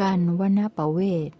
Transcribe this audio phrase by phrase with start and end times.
[0.00, 1.30] กันวนปเวท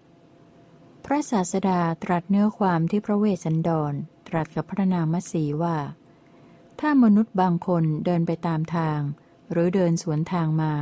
[1.04, 3.92] พระศาสดาตรัสเนื้อความที่พระเวสสันดร
[4.28, 5.76] ตรัสกับพระนางมัสีว่า
[6.80, 9.00] ถ้ามนุษย์บางคนเดินไปตามทาง
[9.50, 10.74] หรือเดินสวนทางมา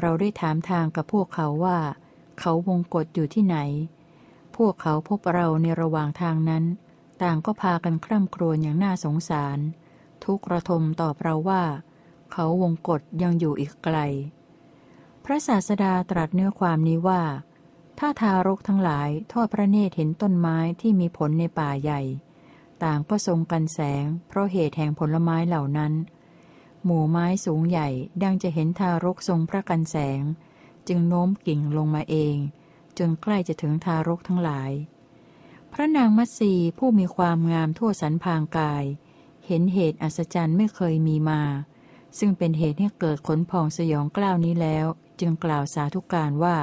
[0.00, 1.78] เราได้ถามทางกับพวกเขาว่า
[2.40, 3.56] เขาวงกฏอยู่ที่ไหน
[4.56, 6.64] พวกเขาพบเราในระหว่างทางนั้น
[7.22, 9.58] ต่างก็พากันคร่ำครวญอย่างน่าสงสาร
[10.24, 11.62] ทุกระทมตอบเราว่า
[12.32, 13.98] เขาวงกฏยังอยู่อีกไกล
[15.26, 17.22] พระศาสดาตรัสเนื้อความนี้ว่า
[17.98, 22.02] ถ้าทารกทั้งหลายทอดพระเนตรเห็นต้นไม้ที่มีผลในป่าใหญ่
[22.82, 25.92] ต่างก็ทรงกันแสง เพราะเหตุแห่งผลไม้เหล่านั้น
[26.84, 27.88] หมู่ไม้สูงใหญ่
[28.22, 30.22] ดังจะเห็นทารกทรงพระกันแสง
[30.88, 32.36] จึงโน้มกิ่งลงมาเอง
[32.98, 34.70] จนใกล้จะถึงทารกทั้งหลาย
[35.72, 38.84] พระนางมัตสีผู้มีความงามทั่วสันพางกาย
[39.46, 41.42] เห็นเหตุอัศจรรย์ไม่เคยมีมา
[42.18, 44.86] ซึ่งเป็นเหตุให้เกิดขนพองสยองกล้าวนี้แล้ว
[45.20, 46.56] จึงกล่าวสาธุการว่า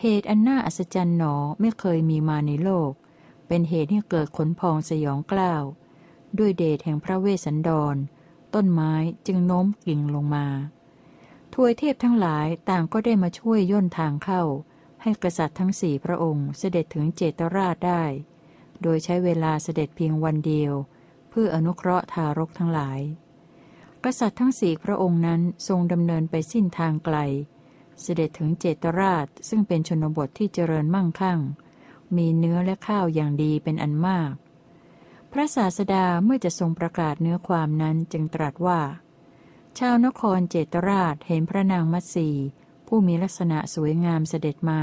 [0.00, 2.90] เหตุอันน่าอัศจรรย์หนอไม่เคยมีมาในโลก
[3.46, 5.62] เป็นเหตุให้เกิดขนพองสยองกล้าว
[6.38, 7.96] ด้วยเดชแห่งพระเวสสันดร
[8.54, 8.92] ต้นไม้
[9.26, 10.46] จึงโน้มกิ่งลงมา
[11.54, 14.42] ทวยเทพทั้งหลายต่างก็ได้มาช่วยย่นทางเข้า
[15.02, 18.02] ให้กษัตริย์ทั้งสี่พระองค์เสด็จถึงเจตราชได้
[18.82, 20.72] โดยใช้เวลาเสด็จเพียงวันเดียว
[21.30, 23.00] เพื่ออนุเคราะห์ทารกทั้งหลาย
[24.04, 27.16] กษัตริย์ทั้งสี่พระองค์นั้นทรงดำเนินไปสิ้นทางไกล
[28.00, 31.40] เสด็จถึงเจตราชซึ่งเป็นชนบทที่เจริญมั่งคั่ง
[32.16, 34.32] มีเนื้อและข้าวอย่างดีเป็นอันมาก
[35.32, 38.80] พระศาสดาเมื่อจะทรงประกาศเนื้อความนั้นจึงตรัสว่า
[39.78, 42.28] ชาวนครเจตราชเห็นพระนางมัตสี
[42.86, 44.82] ผู้มีลักษณะสวยงามเสด็จมา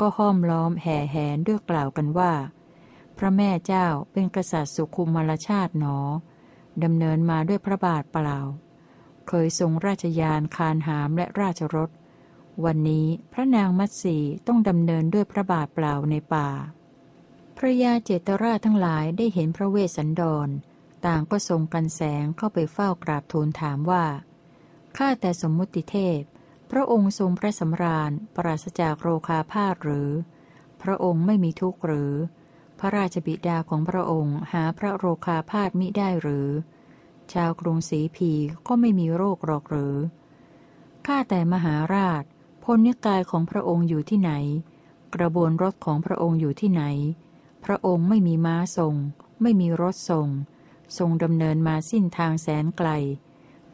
[0.00, 2.32] ก็ห้อมล้อมแห่แหนด้วยกล่าวกันว่า
[3.18, 5.98] พระแม่เจ้าเป็นกษัตริย์สุขุมมรชาติหนอ
[6.84, 8.40] ดำเนินมาด้วยพระบาทเปล่า
[9.28, 11.90] เคยทรงราชยานคานหามและราชรถ
[12.64, 16.48] วันนี้พระนางมัตสีต้องดำเนินด้วยพระบาทเปล่าในป่า
[17.56, 20.48] พระยาเจตราทั้งหลายได้เห็นพระเวสสันดร
[21.06, 24.04] ต่างก็ทรงกันแสงเข้าไปเฝ้ากราบทูลถามว่า
[24.96, 26.20] ข้าแต่สมมุติเทพ
[26.70, 30.10] พระองค์ทรงพระสำราญ ปราศจากโรคาพาธหรือ
[30.82, 32.12] พระองค์ไม่มีทุกข์หรือ
[32.78, 36.48] พระราชบิดาของพระองค์หาพระโรคาพาธมิได้หรือ
[37.34, 38.30] ชาวกรุงศรีพี
[38.66, 39.96] ก็ไม่มีโรคหรอกหรือ
[41.06, 42.22] ข้าแต่มหาราช
[42.62, 44.32] พลนิกายของพระองค์อยู่ที่ไหน
[45.14, 46.82] กระบวนรถของพระองค์อยู่ที่ไหน
[47.64, 48.94] พระองค์ไม่มีม้าทรง
[49.42, 50.28] ไม่มีรถทรง
[50.98, 52.88] ทรงดำเนินมาสิ้นทางแสนไกล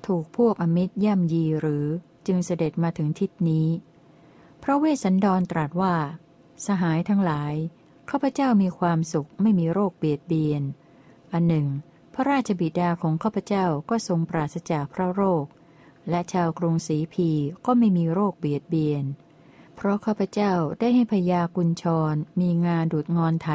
[0.07, 1.87] ถูกพวกอมิตรย่ำยีหรือ
[2.27, 3.67] จึงเสด็จมาถึงทิศนี้
[4.63, 5.95] พระเวสสันดรตรัสว่า
[6.67, 7.55] สหายทั้งหลาย
[8.11, 10.63] ข้าพเจ้ามีความสุขไม่มีโรคเบียดเบียน
[11.33, 11.67] อันหนึ่ง
[12.15, 15.47] พระราชบิดาของข้าพเจ้าก็ทรงปราศจากพระโรค
[16.11, 17.31] และชาวกรุงศรีพี
[17.67, 19.05] ก็ไม่มีโรคเบียดเบียน
[19.75, 23.51] เพราะข้าพเจ้าได้ให้พญากุญชร มีงาดูดงอนไถ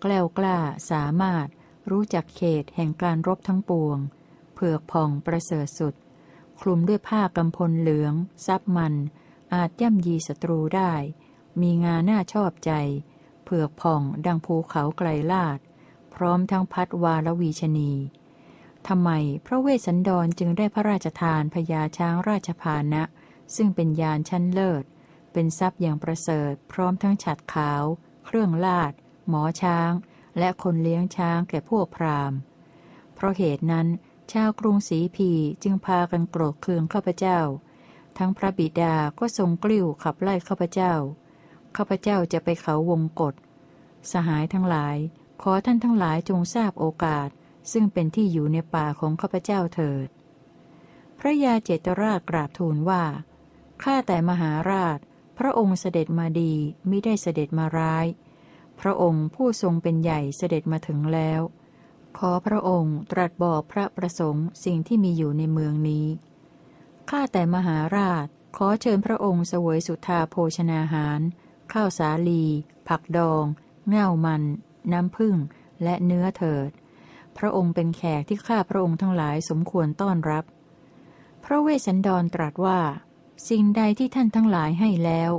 [0.00, 0.58] แกล้วกล้า
[0.90, 1.46] สามารถ
[1.90, 3.98] รู้จักเขตแห่งการรบทั้งปวง
[4.54, 5.94] เผือกผ่องประเสริฐสุด
[6.60, 8.14] คลุมด้วยผ้ากำพลเหลือง
[8.46, 8.94] ซับมัน
[9.54, 10.92] อาจย่ำยีศัตรูได้
[11.60, 12.72] มีงาหน้าชอบใจ
[13.44, 15.58] เผือกผ่องดังภูเขาไกลลาด
[16.14, 17.92] พร้อมทั้งพัดวาลวีชนี
[18.88, 19.10] ทำไม
[19.46, 23.02] พระเวสสันดรจึงได้พระราชทานพญาช้างราชพานะ
[23.56, 24.84] ซึ่งเป็นยานชั้นเลิศ
[25.32, 27.84] เป็นทรัพย์อย่างประเสริฐ พร้อมทั้งฉัดขาว
[28.26, 28.92] เครื่องลาด
[29.28, 29.92] หมอช้าง
[30.38, 32.38] และคนเลี้ยงช้างแก่พวกพราหมณ์
[33.14, 33.86] เพราะเหตุนั้น
[34.32, 35.30] ชาวกรุงศรีพี
[35.62, 37.40] จึงพากันโกรธเคืองข้าพเจ้า
[38.18, 40.92] ทั้งพระบิดาก็ทรงกลิ้วขับไล่ข้าพเจ้า
[41.76, 43.34] ข้าพเจ้าจะไปเขาวงกฏ
[44.12, 44.96] สหายทั้งหลาย
[45.42, 47.28] ขอท่านทั้งหลายจงทราบโอกาส
[47.72, 50.08] ซึ่งเป็นที่อยู่ในป่าของข้าพเจ้าเถิด
[51.18, 53.04] พระยาเจตราชกราบทูลว่า
[53.82, 54.98] ข้าแต่มหาราช
[55.38, 56.52] พระองค์เสด็จมาดี
[56.90, 58.06] ม่ได้เสด็จมาร้าย
[58.80, 61.40] พระองค์ผู้ทรงเป็นใหญ่เสด็จมาถึงแล้ว
[62.18, 66.06] ขอพระองค์ตรัสบอกพระประสงค์สิ่งที่มีอยู่ในเมืองนี้
[67.10, 71.20] ข้าแต่มหาราช ขอเชิญพระองค์เสวยสุธาโภชนาหาร
[71.72, 72.44] ข้าวสาลี
[72.88, 73.44] ผักดอง
[73.88, 74.42] เง่ามัน
[74.92, 75.36] น้ำผึ้ง
[75.82, 76.70] และเนื้อเถิด
[77.38, 80.44] พระองค์เป็นแขกที่ข้าพระองค์ทั้งหลายสมควรต้อนรับ
[81.44, 82.80] พระเวสสันดรตรัสว่า
[83.48, 85.30] สิ่งใดที่ท่านทั้งหลายให้แล้ว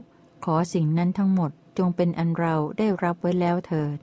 [0.46, 3.98] ขอสิ่งนั้นทั้งหมดจงเป็นอันเราได้รับไว้แล้วเถิด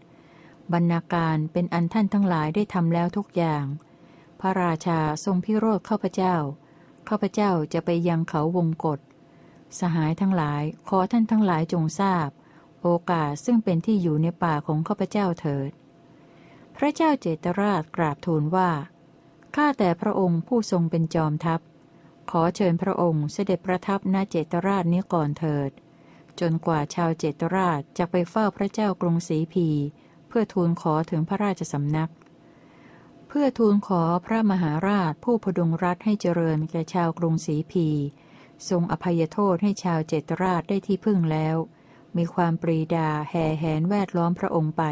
[0.72, 3.64] บรรณาการเป็นอันท่านทั้งหลายได้ทำแล้วทุกอย่าง
[4.40, 6.36] พระราชาทรงพิโรธข้าพเจ้า
[7.08, 8.98] ข้าพเจ้าจะไปยังเขาวงกฏ
[9.78, 12.28] สหายทั้งหลายขอท่านทั้งหลายจงทราบ
[12.82, 15.70] โอกาสซึ่งเป็นที่อยู่ในป่าของข้าพเจ้าเถิด
[16.76, 18.70] พระเจ้าเจตราชกราบทูลว่า
[19.56, 21.60] ข้าแต่พระองค์ผู้ทรงเป็นจอมทัพ
[22.30, 25.70] ขอเชิญพระองค์เสด็จประทับณเจตราชนี้ก่อนเถิด
[26.40, 29.68] จนกว่าชาวเจตราชจะไปเฝ้าพระเจ้ากรุงศรีพี
[30.28, 32.10] เพื่อทูลขอถึงพระราชสำนัก
[33.28, 37.88] เพื่อทูลขอพระมหาราชผู้พดุงรัฐให้เจริญแก่ชาวกรุงศรีพี
[38.68, 41.56] ทรงอภัยโทษให้ชาวเจตราชได้ที่พึ่งแล้ว
[42.16, 44.82] มีความปรีดาแห่แหนแวดล้อมพระองค์ไป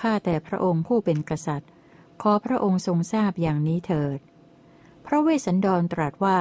[0.00, 1.70] ข้าแต่พระองค์ผู้เป็นกษัตริย์
[2.22, 4.18] ขอพระองค์ทรงทราบอย่างนี้เถิด
[5.06, 6.38] พระเวสสันดรตรัสว่า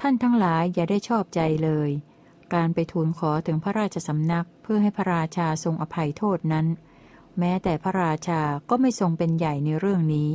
[0.00, 1.90] ท่านทั้งหลายอย่าได้ชอบใจเลย
[2.54, 6.66] การไปทูลขอถึงพระราชสำนักเพื่อให้พระราชาทรงอภัยโทษนั้น
[7.38, 10.30] แม้แต่พระราชาก็ไม่ทรงเป็นใหญ่ในเรื่องนี้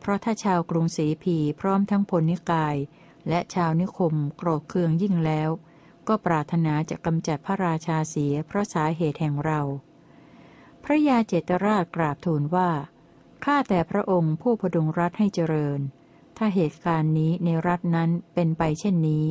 [0.00, 2.76] เพราะถ้าชาวกรุงศรีพีพร้อมทั้งพลนิกาย
[3.28, 5.50] และชาวนิคมโกรธเคืองยิ่งแล้ว
[6.08, 9.60] ก็ปรารถนาจะกำจัดพระราชาเสียเพราะสาเหตุแห่งเรา
[10.84, 12.70] พระยาเจตราชกราบทูลว่า
[13.44, 15.80] ข้าแต่พระองค์ผู้พดุงรัฐให้เจริญ
[16.36, 19.24] ถ้าเหตุการณ์นี้ในรัฐนั้นเป็นไปเช่นนี้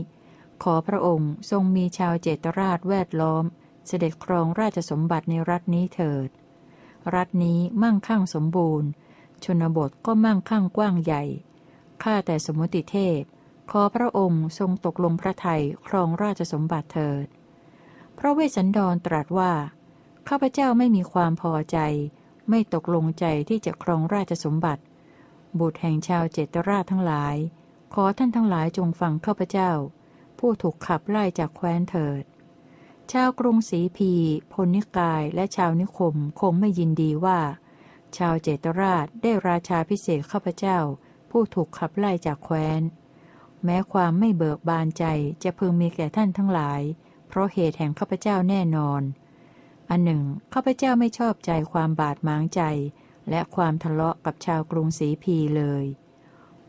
[0.64, 3.44] ขอพระองค์ทรงมีชาวเจตราชแวดล้อม
[3.88, 6.30] เสด็จครองราชสมบัติในรัฐนี้เถิด
[7.16, 8.90] รัฐนี้มั่งคั่งสมบูรณ์
[9.44, 11.24] ชนบทก็มั่งคั่งกว้างใหญ่
[12.04, 13.22] ข้าแต่สมุติเทพ
[13.72, 17.26] ขอพระองค์ทรงตกลงพระไทยครองราชสมบัติเถิด
[18.18, 19.54] พระเวสสันดรตรัสว่า
[20.28, 21.78] ข้าพเจ้าไม่มีความพอใจ
[22.50, 24.84] ไม่ตกลงใจที่จะครองราชสมบัติ
[25.60, 27.36] บุตรแห่งชาวเจตราชทั้งหลาย
[27.94, 29.72] ขอท่านทั้งหลายจงฟังข้าพเจ้า
[30.40, 32.24] ผู้ถูกขับไล่จากแคว้นเถิด
[33.12, 34.12] ชาวกรุงศรีพี
[34.54, 37.40] พลนิกายและชาวนิคมคงไม่ยินดีว่า
[38.18, 40.80] ชาวเจตราชได้ราชาพิเศษข้าพเจ้า
[41.32, 42.82] ผู้ถูกขับไล่จากแคว้น
[43.66, 45.06] แม้ความไม่เบิกบานใจ
[45.44, 46.82] จะพึงมีแก่ท่านทั้งหลาย
[47.28, 49.02] เพราะเหตุแห่งข้าพเจ้าแน่นอน
[49.90, 50.24] อันหนึ่ง
[50.54, 52.62] ข้าพเจ้าไม่ชอบใจความบาดหมางใจ
[53.30, 55.86] และความทะเลาะกับชาวกรุงศรีพีเลย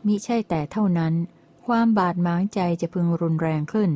[0.05, 1.13] มิใช่แต่เท่านั้น
[1.67, 3.91] ความบาดหมางใจจะพึงรุนแรงขึ้น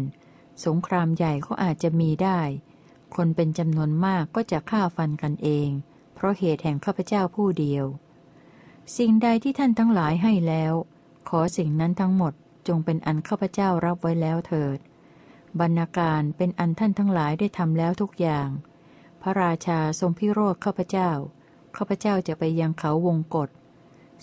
[0.65, 2.39] สงครามใหญ่ก็อาจจะมีได้
[3.15, 5.69] คนเป็นจำนวนมากก็จะฆ่าฟันกันเอง
[6.15, 7.85] เพราะเหตุแห่งข้าพเจ้าผู้เดียว
[8.97, 10.73] สิ่งใดที่ท่านทั้งหลายให้แล้ว
[11.29, 12.33] ขอสิ่งนั้นทั้งหมด
[12.67, 14.77] จงเป็นอันข้าพเจ้ารับไว้แล้วเถิด
[15.59, 18.49] บรรณาการเป็นอันท่านทั้งหลายได้ทำแล้วทุกอย่าง
[19.21, 21.11] พระราชาทรงพิโรธข้าพเจ้า
[21.75, 23.49] ข้าพเจ้าจะไปยังเขาวงกฏ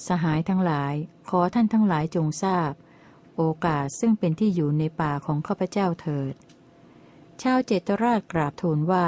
[0.06, 0.94] สหายทั้งหลาย
[1.28, 2.72] ขอท่านทั้งหลายจงทราบ
[3.36, 6.34] โอกาสซึ่งเป็นที่อยู่ในป่าของข้าพเจ้าเถิด
[7.42, 9.06] ชาวเจตราชกราบทูลว่า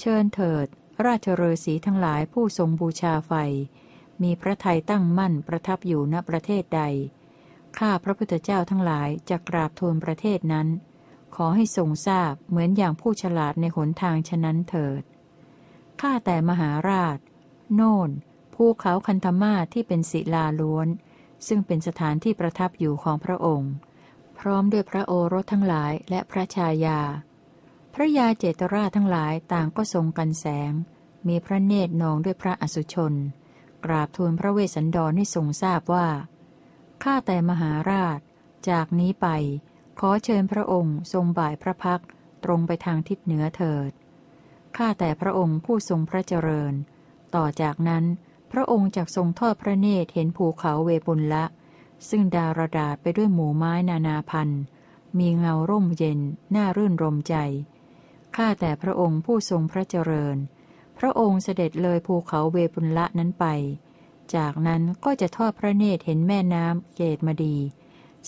[0.00, 0.66] เชิญเถิด
[1.06, 3.32] ราชเรศีทั้งหลายผู้ทรงบูชาไฟ
[4.22, 6.82] มีพระไทยตั้งมั่นประทับอยู่ณประเทศใด
[7.78, 10.68] ข้าพระพุทธเจ้าทั้งหลายจะกราบทูลประเทศนั้น
[11.36, 15.02] ขอให้ทรงทราบเหมือนอย่างผู้ฉลาดในหนทางฉะนั้นเถิด
[16.00, 17.18] ข้าแต่มหาราช
[17.74, 18.10] โน่น
[18.54, 20.88] ภูเขาคันธมาที่เป็นศิลาล้วน
[21.46, 23.72] ซึ่งเป็นสถานที่ประทับอยู่ของพระองค์
[24.38, 27.00] พร้อมด้วยพระโอรสทั้งหลายและพระชายา
[27.94, 30.72] พระยาเจตราทั้งหลายต่างก็ทรงกันแสง
[31.28, 33.14] มีพระเนตรนองด้วยพระอสุชน
[33.84, 36.06] กราบทูลพระเวสสันดรให้ทรงทราบว่า
[37.02, 38.18] ข้าแต่มหาราช
[38.70, 39.28] จากนี้ไป
[39.98, 42.02] ขอเชิญพระองค์ทรงบ่ายพระพัก
[42.44, 43.90] ตรงไปทางทิศเหนือเถิด
[44.76, 46.74] ข้าแต่พระองค์ผู้ทรงพระเจริญ
[47.34, 48.04] ต่อจากนั้น
[48.52, 51.44] พระองค์จากทรงทอดพระเนตรเห็นภูเขาเวปุลละ
[52.08, 54.62] ซึ่งดารดาไปด้วยหมู่ไม้นานาพันธ์
[55.18, 56.20] มีเงาร่มเย็น
[56.54, 57.36] น่ารื่นรมใจ
[58.36, 60.36] ข้าแต่พระองค์ผู้ทรงพระเจริญ
[60.98, 63.46] พระองค์เสด็จเลยภูเขาเวปุลละนั้นไป
[64.34, 67.56] จากนั้นก็จะทอดพระเนตรเห็นแม่น้ำเกตมาดี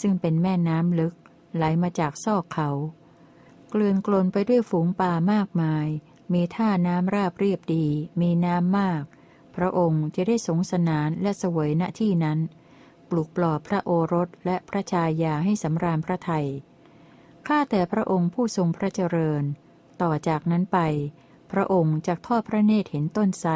[0.01, 1.15] ซึ่งเป็นแม่น้ำลึก
[1.55, 2.71] ไหลมาจากซอกเขา
[3.71, 5.87] เกลื่อนกลนไปด้วยฝูงปลามากมาย
[6.33, 7.87] มีท่าน้ำราบเรียบดี
[8.21, 9.03] มีน้ำมาก
[9.57, 12.39] พระองค์จะได้สงสนานและเสวยณที่นั้น
[13.11, 16.47] ปลุกปลอบพระโอรสและพระชายาให้สำราญพระไทย
[17.47, 19.45] ข้าแต่พระองค์ผู้ทรงพระเจริญ
[20.03, 20.79] ต่อจากนั้นไป
[21.53, 23.53] พระองค์จากทอดพระเนตรเห็นต้นไทร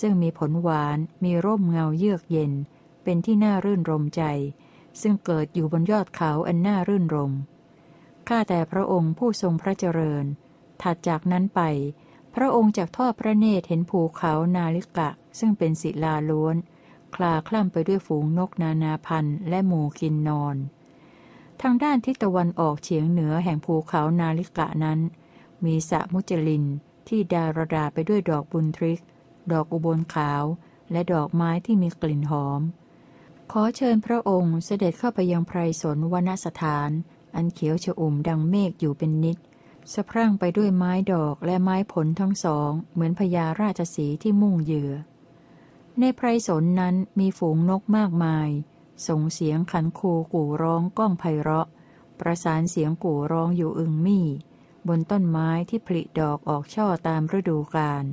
[0.00, 2.52] ซึ่งมีผลหวานมีร่มเงาเยือกเย็น
[3.02, 4.22] เป็นที่น่ารื่นรมใจ
[5.00, 7.32] ซึ่งเกิดอยู่บนยอดเขาอันน่ารื่นรม
[8.28, 10.24] ข้าแต่พระองค์ผู้ทรงพระเจริญ
[10.82, 11.60] ถัดจากนั้นไป
[12.34, 16.56] พระองค์จากทอดพระเนตรเห็นภูเขานาลิกะ ซึ่งเป็นศิลาล้วน
[17.14, 20.56] คลาคล่ำไปด้วยฝูงนกนานาพันธุ์และหมูกินนอน
[21.62, 24.98] ทางด้านทิศตะวันออกเฉียงเหนือแห่งภูเขานาลิกะนั้น
[25.64, 26.64] มีสะมุจลิน
[27.08, 29.00] ที่ดารดาไปด้วยดอกบุญทริก
[29.52, 30.44] ดอกอุบลขาว
[30.92, 32.60] และดอกไม้ที่มีกลิ่นหอม
[33.52, 36.90] ขอเชิญพระองค์เสด็จเข้าไปยังไพรสนวนสถาน
[37.36, 39.38] อันเขียวชอุ่มดังเมฆอยู่เป็นนิด
[39.92, 44.92] สะพรั่งไปด้วยไม้ดอกและไม้ผลทั้งสอง เหมือนพญาราชสีที่มุ่งเหยื่อ
[46.00, 48.48] ในไพรสนนั้นมีฝูงนกมากมาย
[49.08, 51.68] ส่งเสียงขันคูกู่ร้องก้องไพเราะ
[52.20, 54.26] ประสานเสียงกู่ร้องอยู่อึงมี่
[54.88, 58.04] บนต้นไม้ที่ผลิดอกออกช่อตามฤดูกาล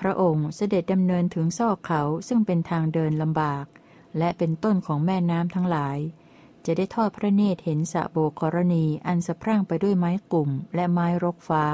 [0.00, 3.64] พระองค์เสด็จดำเนินถึงซอกเขาซึ่งเป็นทางเดินลำบาก
[4.18, 5.98] และเป็นต้นของแม่น้ำทั้งหลาย
[6.66, 11.64] จะได้ทอดพระเนตรเห็นสะโบกรณีอันสะพรั่งไปด้วยไม้กลุ่มและไม้รกฟ้า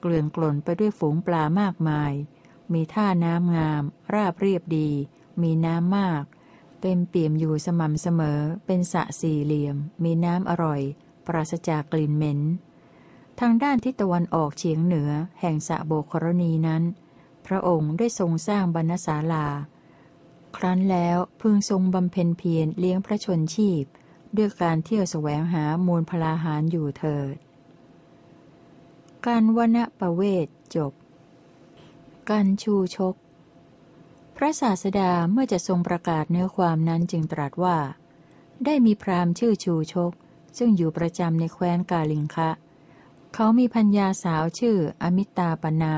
[0.00, 2.12] เกลื่อนกล่นไปด้วยฝูงปลามากมาย
[2.72, 4.90] มีท่าน้ำงาม ราบเรียบดี
[5.42, 6.24] มีน้ำมาก
[6.80, 10.80] เต็มเปี่ยมอยู่สม่ำเสมอ เป็นสะสี่เหลี่ยม มีน้ำอร่อย
[11.26, 12.40] ปราศจากกลิ่นเหม็น
[13.40, 16.82] ทางด้านทิศตะวันออกเฉียงเหนือ แห่งสะโบกรณีนั้น
[17.48, 19.46] พระองค์ได้ทรงสร้างบรรณศาลา
[20.56, 23.84] ครั้นแล้วพึงทรงบำเพ็ญเพียรเลี้ยงพระชนชีพ
[24.36, 27.34] ด้วยการเที่ยวแสวงหามูลพลาหารอยู่เถิด
[29.26, 30.92] การวณประเวทจบ
[32.30, 33.14] การชูชก
[34.36, 37.78] พระศาสดาเมื่อจะทรงประกาศเนื้อความนั้นจึงตรัสว่า
[38.64, 40.12] ได้มีพราหมณ์ชื่อชูชก
[40.58, 42.50] ซึ่งอยู่ประจำในแคว้นกาลิงคะ
[43.34, 45.96] เขามีพัญญาสาวชื่ออมิตาปนา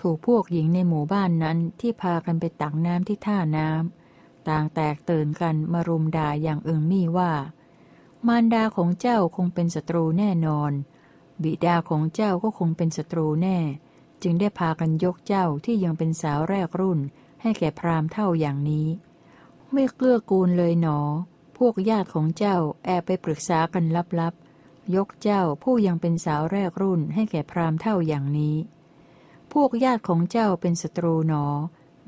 [0.00, 7.32] ถูกพวกหญิงในหมู่บ้านนั้นที่พากันไปตักน้ำที่ท่าน้ำต่างแตกตื่นกันมารุมด่าอย่างเอิงมี่ว่า
[8.26, 10.72] มารดาของเจ้าคงเป็นศัตรูแน่นอน
[11.42, 13.58] บิดาของเจ้าก็คงเป็นศัตรูแน่
[14.22, 17.00] จึงได้พากันยกเจ้าที่ยังเป็นสาวแรกรุ่น
[17.42, 18.88] ให้แก่พราหมณ์เท่าอย่างนี้
[19.72, 21.00] ไม่เกลือกูลเลยหนอ
[21.58, 23.84] พวกญาติของเจ้าแอบไปปรึกษากัน
[24.20, 28.56] ลับๆยกเจ้าผู้ยังเป็นสาวแรกรุ่นให้แก่พราหมณ์เท่าอย่างนี้
[29.52, 31.44] พวกญาติของเจ้าเป็นศัตรูหนอ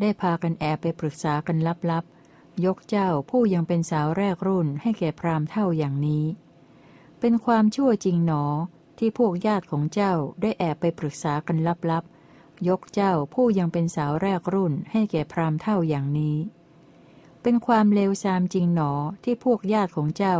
[0.00, 1.58] ได้พากันแอบไปปรึกษากัน
[1.90, 6.24] ลับๆ ยกเจ้าผู้ยังเป็นสาวแรกรุ่นให้แก่พราหม์เท่าอย่างนี้
[7.20, 8.44] เป็นความชั่วจริงหนอ
[8.98, 11.58] ที่พวกญาติของเจ้าได้แอบไปปรึกษากัน
[11.90, 16.36] ลับๆ ยกเจ้าผู้ยังเป็นสาวแรกรุ่นให้แก่พราหม์เท่าอย่างนี้
[17.42, 18.92] เป็นความเลวทรามจริงหนอ
[19.24, 20.36] ที่พวกญาติของเจ้า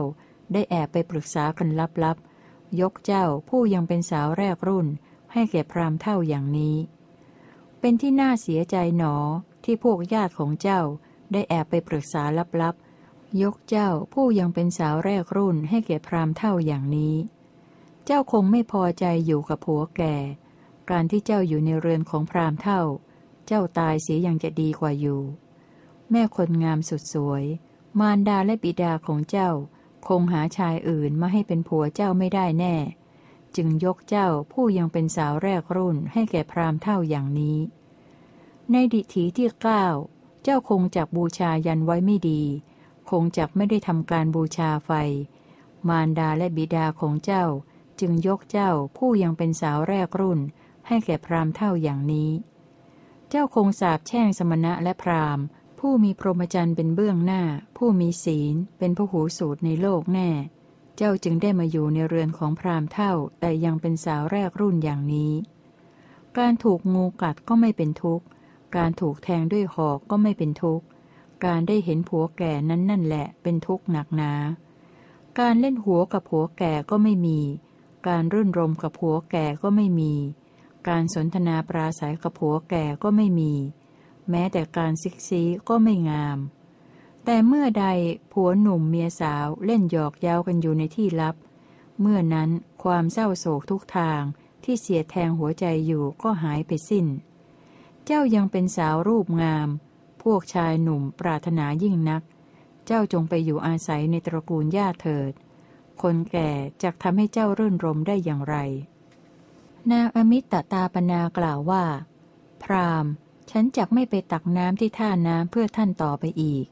[0.52, 1.68] ได้แอบไปปรึกษากัน
[2.04, 4.86] ลับๆ ยกเจ้าผู้ยังเป็นสาวแรกรุ่น
[5.32, 6.76] ให้แก่พราหมณ์เท่าอย่างนี้
[7.80, 9.16] เป็นที่น่าเสียใจหนอ
[9.64, 10.80] ที่พวกญาติของเจ้า
[11.32, 12.22] ได้แอบไปปรึกษา
[12.62, 17.16] ลับๆ ยกเจ้าผู้ยังเป็นสาวแรกรุ่นให้แก่พราหมณ์เท่าอย่างนี้
[18.04, 20.16] เจ้าคงไม่พอใจอยู่กับผัวแก่
[20.90, 22.82] การที่เจ้าอยู่ในเรือนของพราหมณ์เท่า
[23.46, 25.20] เจ้าตายเสียยังจะดีกว่าอยู่
[26.10, 27.44] แม่คนงามสุดสวย
[27.98, 29.50] มารดาและบิดาของเจ้า
[30.06, 32.74] คงหาชายอื่นมาให้เป็นผัวเจ้าไม่ได้แน่
[33.56, 37.58] จึงยกเจ้าผู้ยังเป็นสาวแรกรุ่นให้แก่พราหมณ์เท่าอย่างนี้
[38.72, 39.86] ในดิถีที่เก้า
[40.42, 42.42] เจ้าคงจักบูชายันไว้ไม่ดี
[43.10, 44.90] คงจักไม่ได้ทำการบูชาไฟ
[45.88, 47.44] มารดาและบิดาของเจ้า
[48.00, 50.40] จึงยกเจ้าผู้ยังเป็นสาวแรกรุ่น
[50.86, 52.30] ให้แก่พราหมณ์เท่าอย่างนี้
[53.28, 55.44] เจ้าคงสาบแช่งสมณะและพราหมณ์
[55.78, 57.42] ผู้มีพรหมจรรย์เป็นเบื้องหน้า
[57.76, 60.30] ผู้มีศีล เป็นผู้หูสูตรในโลกแน่
[61.02, 65.32] จ้าจึงได้มาอยู่ในเรือนของพราหมณ์เท่า แต่ยังเป็นสาวแรกรุ่นอย่างนี้
[66.38, 68.24] การถูกงูกัดก็ไม่เป็นทุกข์
[68.76, 70.84] การถูกแทงด้วยหอกก็ไม่เป็นทุกข์
[71.44, 74.32] การได้เห็นผัวแก่นั้นนั่นแหละเป็นทุกข์หนักหนา
[75.38, 77.40] การเล่นหัวกับผัวแก่ก็ไม่มี
[78.08, 80.14] การรื่นรมกับผัวแก่ก็ไม่มี
[80.88, 83.52] การสนทนาปราศัยกับผัวแก่ก็ไม่มี
[84.30, 86.38] แม้แต่การซิกซีก็ไม่งาม
[87.24, 87.86] แต่เมื่อใด
[88.32, 91.36] ผัวหนุ่มเมียสาวเล่นหยอกเย้ากันอยู่ในที่ลับ
[92.00, 92.50] เมื่อนั้น
[92.82, 94.22] ความเศร้าโศกทุกทาง
[94.64, 97.06] ที่เสียแทงหัวใจอยู่ก็หายไปสิ้น
[98.04, 99.68] เจ้ายังเป็นสาวรูปงาม
[100.22, 102.22] พวกชายหนุ่มปรารถนายิ่งนัก
[102.86, 105.32] เจ้าจงไปอยู่อาศัยในตระกูลญาติเถิด
[106.02, 106.50] คนแก่
[106.82, 108.56] จะทำให้เจ้ารื่นรมได้อย่างไร
[109.92, 111.84] นางอมิตตตาปนากล่าวว่า
[112.62, 113.06] พราม
[113.50, 116.66] ฉันจักไม่ไปตักน้ำที่ท่าน้ำเพื่อท่านต่อไปอีก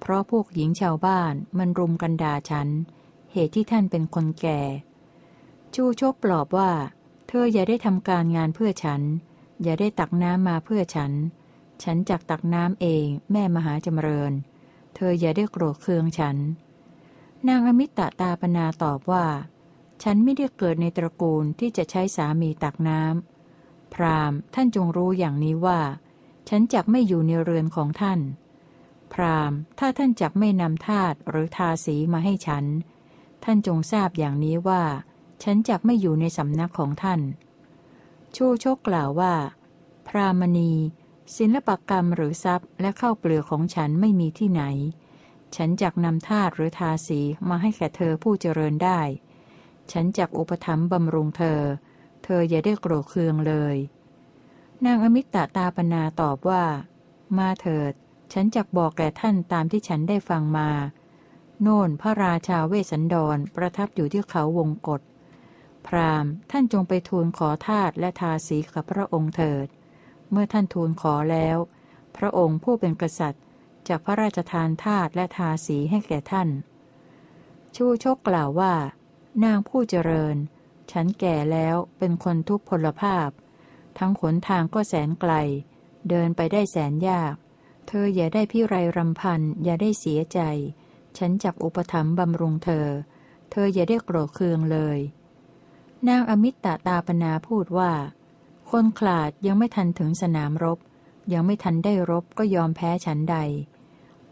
[0.00, 2.68] เพราะพวกหญิงชาวบ้านมันรุมกันด่าฉัน
[3.32, 4.60] เหตุที่ท่านเป็นคนแก่
[5.74, 6.70] ชูชกปลอบว่า
[7.28, 9.00] เธออย่าได้ทำการงานเพื่อฉัน
[9.62, 11.12] อย่าได้ตักน้ำมาเพื่อฉัน
[11.82, 14.32] ฉันจักตักน้ำเองแม่มหาจำเริญ
[14.94, 16.36] เธออย่าได้โกรธเคืองฉัน
[17.48, 19.26] นางอมิตตตาปนาตอบว่า
[20.02, 25.80] ฉันไม่ได้เกิดในตระกูลที่จะใช้สามีตักน้ำพรามท่านจงรู้อย่างนี้ว่า
[26.48, 28.20] ฉันจักไม่อยู่ในเรือนของท่าน
[29.12, 32.64] พราหมณ์ ถ้าท่านจักไม่นำทาตหรือทาสีมาให้ฉัน
[33.44, 34.82] ท่านจงทราบอย่างนี้ว่า
[35.42, 37.20] ฉันจักไม่อยู่ในสำนักของท่าน
[38.36, 39.34] ชูชกกล่าวว่า
[40.06, 40.72] พรามณี
[41.36, 44.62] ศิลปกรรมหรือทรัพย์และข้าวเปลือกของฉันไม่มีที่ไหน
[45.56, 49.00] ฉันจักนำทาตหรือทาสีมาให้แก่เธอผู้เจริญได้
[49.92, 51.60] ฉันจักอุปถัมภ์บำรุงเธอ
[52.24, 53.76] เธออย่าได้โกรธเคืองเลย
[54.84, 56.64] นางอมิตตตาปนาตอบว่า
[57.38, 57.92] มาเถิด
[58.32, 60.70] ฉันจักบอกแก่ท่านตามที่ฉันได้ฟังมา
[61.62, 65.00] โน่นพระราชาเวสันดรประทับอยู่ที่เขาวงกฏ
[65.86, 69.66] พราหมณ์ท่านจงไปทูลขอทาตและทาสีกับพระองค์เถิด
[70.30, 71.56] เมื่อท่านทูลขอแล้ว
[72.16, 73.44] พระองค์ผู้เป็นกษัตริย์
[73.88, 76.48] จากพระราชทานทาตและทาสีให้แก่ท่าน
[77.76, 78.74] ชูชกกล่าวว่า
[79.44, 80.36] นางผู้เจริญ
[80.92, 83.28] ฉันแก่แล้วเป็นคนทุพพลภาพ
[83.98, 85.32] ทั้งขนทางก็แสนไกล
[86.08, 87.34] เดินไปได้แสนยาก
[87.86, 90.40] เธออย่าได้พิไรรำพัน อย่าได้เสียใจ
[91.18, 92.86] ฉันจักอุปถัมภ์บำรุงเธอ
[93.50, 94.98] เธออย่าได้โกรธเคืองเลย
[96.08, 97.92] นางอมิตตตาปนาพูดว่า
[98.70, 100.78] คนขลาดยังไม่ทันถึงสนามรบ
[101.32, 103.36] ยังไม่ทันได้รบก็ยอมแพ้ฉันใด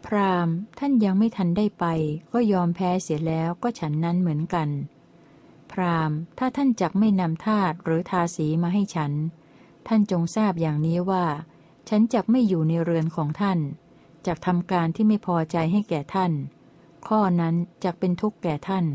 [0.05, 1.85] พราหมณ์ท่านยังไม่ทันได้ไป
[2.33, 4.69] ก็ยอมแพ้เสียแล้วก็ฉันนั้นเหมือนกัน
[5.71, 9.11] พราหมณ์ถ้าท่านจักไม่นำทาตหรือทาสีมาให้ฉัน
[9.87, 11.25] ท่านจงทราบอย่างนี้ว่า
[11.89, 13.59] ฉันจักไม่อยู่ในเรือนของท่าน
[14.27, 16.31] จักทำการที่ไม่พอใจให้แก่ท่าน
[17.07, 18.85] ข้อนั้นจักเป็นทุกข์แก่ท่าน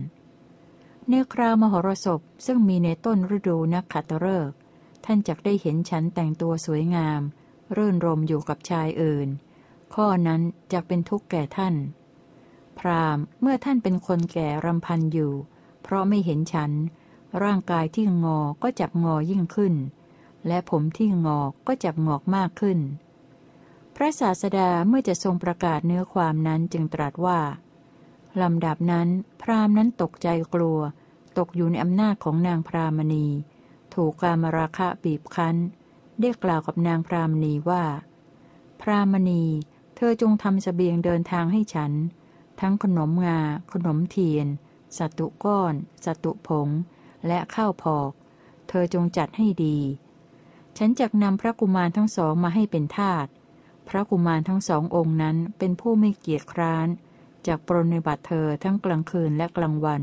[1.08, 4.56] ในคราวมหรสพซึ่งมีในต้นฤดูนักขัตฤกษ์
[5.04, 7.20] ท่านจักได้เห็นฉันแต่งตัวสวยงาม
[7.76, 9.28] รื่นรมอยู่กับชายอื่น
[9.94, 10.40] ข้อนั้น
[10.72, 11.74] จักเป็นทุกข์แก่ท่าน
[12.78, 15.32] พรามเมื่อท่านเป็นคนแก่รำพันอยู่
[15.82, 16.72] เพราะไม่เห็นฉัน
[17.42, 19.74] ร่างกายที่งอก็จักงอยิ่งขึ้น
[20.48, 22.78] และผมที่งอกก็จักงอกมากขึ้น
[23.96, 27.40] พระศาสดาเมื่อจะทรงประกาศเนื้อความนั้นจึงตรัสว่า
[28.42, 29.08] ลำดับนั้น
[29.42, 30.80] พรามนั้นตกใจกลัว
[31.38, 33.26] ตกอยู่ในอำนาจของนางพรามณี
[33.94, 35.56] ถูกกามราคะบีบคั้น
[36.20, 37.84] ได้กล่าวกับนางพรามณีว่า
[38.80, 39.44] พรามณี
[39.96, 41.92] เธอจงทำสเสบียงเดินทางให้ฉัน
[42.60, 43.38] ทั้งขนมงา
[43.72, 44.46] ขนมเทียน
[44.98, 45.74] สัตุก้อน
[46.04, 46.68] สัตุผง
[47.26, 48.10] และข้าวพอก
[48.68, 49.76] เธอจงจัดให้ดี
[50.78, 53.26] ฉันจะนำพระกุมารทั้งสองมาให้เป็นทาส
[53.88, 56.88] พระกุมารทั้งสององค์นั้นเป็นผู้ไม่เกียจคร้าน
[57.46, 60.02] จากปรนิบัติเธอทั้งกลางคืนและกลางวัน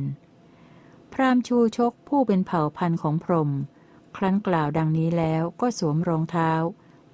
[1.13, 3.51] พรามชูชกผู้เป็นเผ่าพันธุ์ของพรหม
[4.15, 6.51] ครั้นกล่าวดังนี้แล้วก็สวมรองเท้า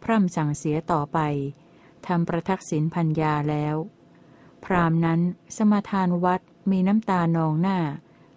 [0.04, 1.20] พร่ำสั่งเสียต่อไป
[2.08, 3.76] ทำประทักษิณพัญญาแล้ว
[4.66, 5.22] พรามนั้น
[5.58, 7.80] สมาทานวัดมีน้ำตานองหน้า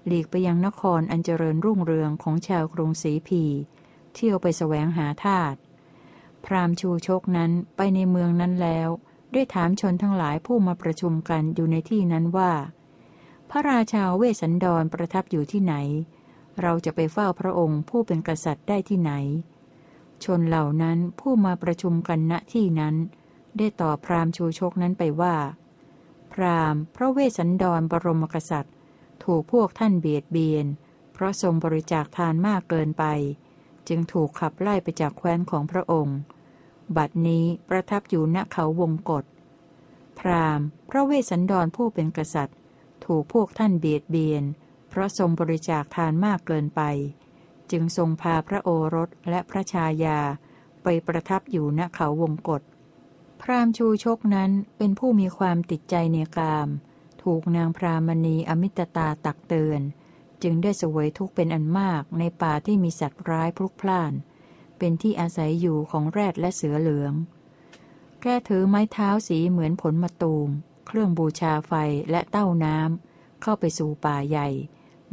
[0.06, 3.44] หลีกไปยังนครอันเจริญรุ่งเรืองของชาวกรุงศรีพี
[4.14, 5.58] เที่ยวไปสแสวงหาทาตุ
[6.44, 8.88] พราหมชูชกนั้นไปในเมืองนั้นแล้ว
[9.32, 12.52] ได้ถามชนทั้งหลายผู้มาประชุมกันอยู่ในที่นั้นว่า
[13.50, 15.74] พระราชาเวสันดรประทับอยู่ที่ไหน
[16.60, 19.12] เราจะไปเฝ้าพระองค์ผู้เป็นกษัตริย์ได้ที่ไหน
[20.24, 22.94] ชนเหล่านั้นผู้มาประชุมกันณที่นั้น
[23.58, 25.36] ได้ตอบพราหมณ์ชูชกนั้นไปว่า
[26.32, 28.74] พราหมณ์ พระเวสสันดรบรมกษัตริย์
[29.24, 30.66] ถูกพวกท่านเบียดเบียน
[31.12, 33.04] เพราะทรงบริจาคทานมากเกินไป
[33.88, 36.18] จึงถูกขับไล่ไปจากแคว้นของพระองค์
[36.96, 39.24] บัดนี้ประทับอยู่ณเขาวงกฏ
[40.18, 42.58] พราหมณ์ พระเวสสันดรผู้เป็นกษัตริย์
[43.04, 44.44] ถูกพวกท่านเบียดเบียน
[44.88, 46.82] เพราะทรงบริจาคทานมากเกินไป
[47.70, 50.18] จึงทรงพาพระโอรสและพระชายา
[50.82, 52.62] ไปประทับอยู่ณเขาวงกฏ
[53.40, 56.68] พราหมณ์ชูชกนั้นเป็นผู้มีความติดใจในกาม
[57.22, 59.80] ถูกนางพรามณีอมิตตาตักเตือน
[60.42, 64.12] จึงได้สวยทุกข์เป็นอันมากในป่าที่มีสัตว์ร้ายพลุกพล่าน
[64.78, 67.12] เป็นที่อาศัยอยู่ของแรดและเสือเหลือง
[68.22, 70.48] แกถือไม้เท้าสีเหมือนผลมะตูม
[70.86, 71.72] เครื่องบูชาไฟ
[72.10, 74.48] และเต้าน้ำเข้าไปสู่ป่าใหญ่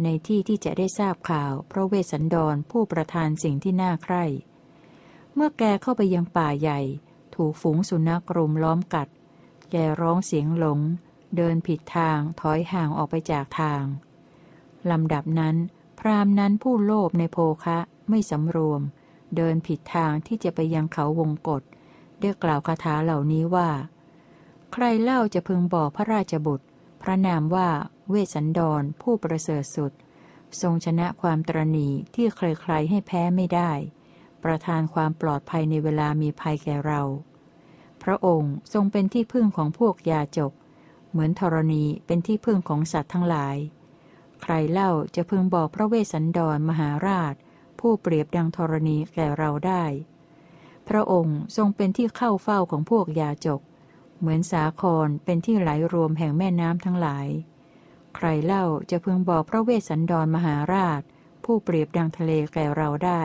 [0.03, 4.25] ในที่ที่จะได้ทราบข่าวพระเวสสันดรผู้ประทานสิ่งที่น่าใคร่
[5.33, 6.79] เมื่อแกเข้าไปยังป่าใหญ่
[7.35, 9.07] ถูกฝูงสุนัขรุมล้อมกัด
[9.71, 10.79] แกร้องเสียงหลง
[11.35, 13.83] เดินผิดทางถอยห่างออกไปจากทาง
[14.91, 15.55] ลำดับนั้น
[15.99, 17.77] พรามนั้นผู้โลภในโภคะ
[18.09, 18.81] ไม่สำรวม
[19.35, 21.61] เดินผิดทางที่จะไปยังเขาวงกฏ
[22.19, 23.69] ได้กล่าวคาถาเหล่านี้ว่า
[24.73, 26.65] ใครเล่าจะพึงบอกพระราชบุตร
[27.01, 27.69] พระนามว่า
[28.09, 29.91] เวสันดรผู้ประเสริฐสุด
[30.61, 33.71] ทรงชนะความตรณีที่ใครๆให้แพ้ไม่ได้
[34.43, 37.01] ประทานความปลอดภัยในเวลามีภัยแก่เรา
[38.03, 40.53] พระองค์ทรงเป็นที่พึ่งของพวกยาจก
[41.09, 43.55] เหมือนธรณีเป็นที่พึ่งของสัตว์ทั้งหลาย
[44.41, 47.33] ใครเล่าจะพึงบอกพระเวสสันดรมหาราช
[47.79, 49.83] ผู้เปรียบดังธรณีแก่เราได้
[50.89, 53.61] พระองค์ทรงเป็นที่เข้าเฝ้าของพวกยาจก
[54.19, 57.27] เหมือนสาครเป็นที่ไหลรวมแห่งแม่น้ำทั้งหลาย
[58.15, 61.01] ใครเล่าจะพึงบอกพระเวสสันดรมหาราช
[61.45, 63.23] ผู้เปรียบดังทะเลแก่เราได้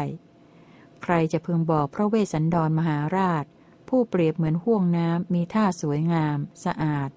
[1.02, 3.44] ใครจะพึงบอกพระเวสสันดรมหาราช
[3.88, 7.10] ผู้เปรียบเหมือนห่วงน้ำมีท่าสวยงาม สะอาด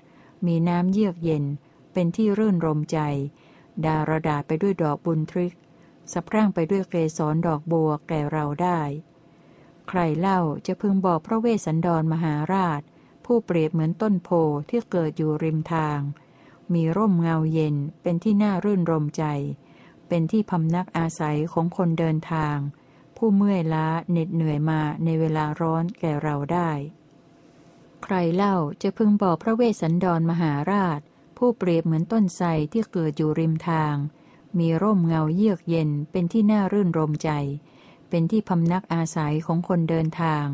[0.46, 1.46] มีน้ำเยือกเย็น
[1.94, 3.00] เป็นที่รื่นรมใจ
[3.86, 5.56] ดารดาไปด้วยดอกบุญทริก
[6.12, 8.80] สะพรั่งไปด้วยเกสรดอกบัวแก่เราได้
[9.90, 12.82] ใครเล่าจะพึงบอกพระเวสสันดรมหาราช
[13.26, 14.30] ผู้เปรียบเหมือนต้นโพ
[14.70, 16.00] ที่เกิดอยู่ริมทาง
[16.74, 19.24] มีร่มเงาเย็นเป็นที่น่ารื่นรมใจ
[20.08, 22.58] เป็นที่พำนักอาศัยของคนเดินทาง
[23.18, 26.72] ผู้เมื่อยล้าเหน็ดเหนื่อยมาในเวลาร้อนแก่เราได้
[28.04, 31.00] ใครเล่าจะพึงบอกพระเวสสันดรมหาราช
[31.38, 33.96] ผู้เปรียบเหมือนต้นไทรที่เกิดอยู่ริมทาง
[34.60, 37.32] มีร่มเงาเยือกเย็นเป็นที่น่ารื่นรมใจ
[38.10, 40.46] เป็นที่พำนักอาศัยของคนเดินทาง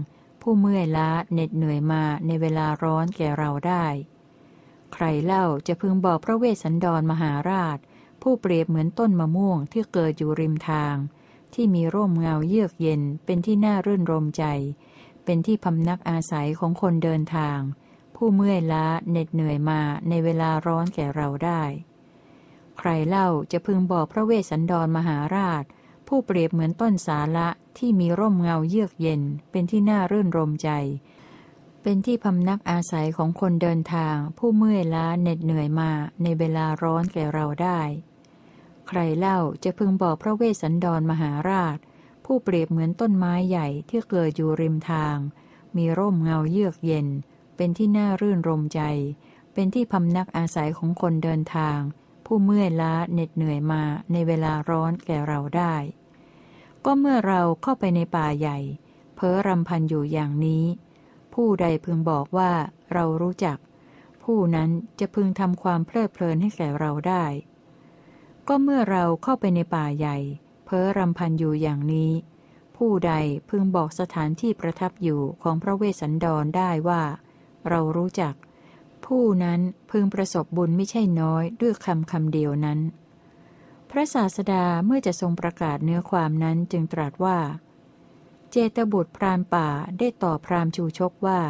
[0.41, 3.85] ผู้เมื่อยล้าเหน็ดเหนื่อยมาในเวลาร้อนแก่เราได้
[4.93, 7.77] ใครเล่าจะพึงบอกพระเวสสันดรมหาราช
[8.21, 10.95] ผู้เปรียบเหมือนต้นมะม่วงที่เกิดอยู่ริมทาง
[11.53, 14.45] ที่มีร่มเงาเยือกเย็นเป็นที่น่ารื่นรมใจ
[15.23, 17.59] เป็นที่พำนักอาศัยของคนเดินทาง
[18.23, 21.62] ผู้เมื่อยล้าเหน็ดเหนื่อยมาในเวลาร้อนแก่เราได้
[22.79, 25.63] ใครเล่าจะพึงบอกพระเวสสันดรมหาราช
[26.07, 30.69] ผู้เปรียบเหมือนต้นสาละที่มีร่มเงาเยือกเย็น เป็นที่น่ารื่นรมใจ
[31.81, 35.91] เป็นที่พำนักอาศัยของคนเดินทาง ผู้เมื่อยล้าเหน็ดเหนื่อยมา
[36.23, 37.79] ในเวลาร้อนแก่เราได้
[38.88, 41.77] ใครเล่าจะพึงบอกพระเวสสันดรมหาราช
[42.25, 45.17] ผู้เปรียบเหมือนต้นไม้ใหญ่ที่เกิดอยู่ริมทาง
[45.75, 47.10] มีร่มเงาเยือกเย็น
[47.63, 48.82] เป็นที่น่ารื่นรมใจ
[49.54, 51.80] เป็นที่พำนักอาศัยของคนเดินทาง
[52.26, 55.76] ผู้เมื่อยล้าเหน็ดเหนื่อยมาในเวลาร้อนแก่เราได้
[56.86, 58.60] ก็เมื่อเราเข้าไปในป่าใหญ่
[59.15, 60.63] เพ้อรำพันอยู่อย่างนี้
[61.34, 62.52] ผู้ใดพึงบอกว่า
[62.93, 63.58] เรารู้จัก
[64.24, 64.69] ผู้นั้น
[65.00, 67.26] จะพึงทำความเพลิดเพลินให้แก่เราได้
[68.47, 70.17] ก็เมื่อเราเข้าไปในป่าใหญ่
[70.65, 72.12] เพ้อรำพันอยู่อย่างนี้
[72.78, 73.13] ผู้ใด
[73.50, 77.04] พึงบอกสถานที่ประทับอยู่ของพระเวสสันดรได้ว่า
[77.69, 78.34] เรารู้จัก
[79.06, 79.60] ผู้นั้น
[79.91, 82.80] พึงประสบบุญไม่ใช่น้อยด้วยคำคำเดียวนั้น
[83.89, 87.38] พระศาสดาเมื่อจะทรงประกาศเนื้อความนั้นจึงตรัสว่า
[88.52, 91.41] เจตบุตรพรานป่าได้ต่อพรามชูชกว่า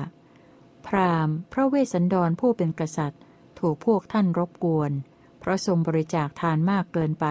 [0.88, 3.21] พรามพระเวสสันดรผู้เป็นกษัตริย์
[3.60, 4.91] ถูกพวกท่านรบกวน
[5.39, 7.26] เพราะทรงบริจาคทานมากเกินไป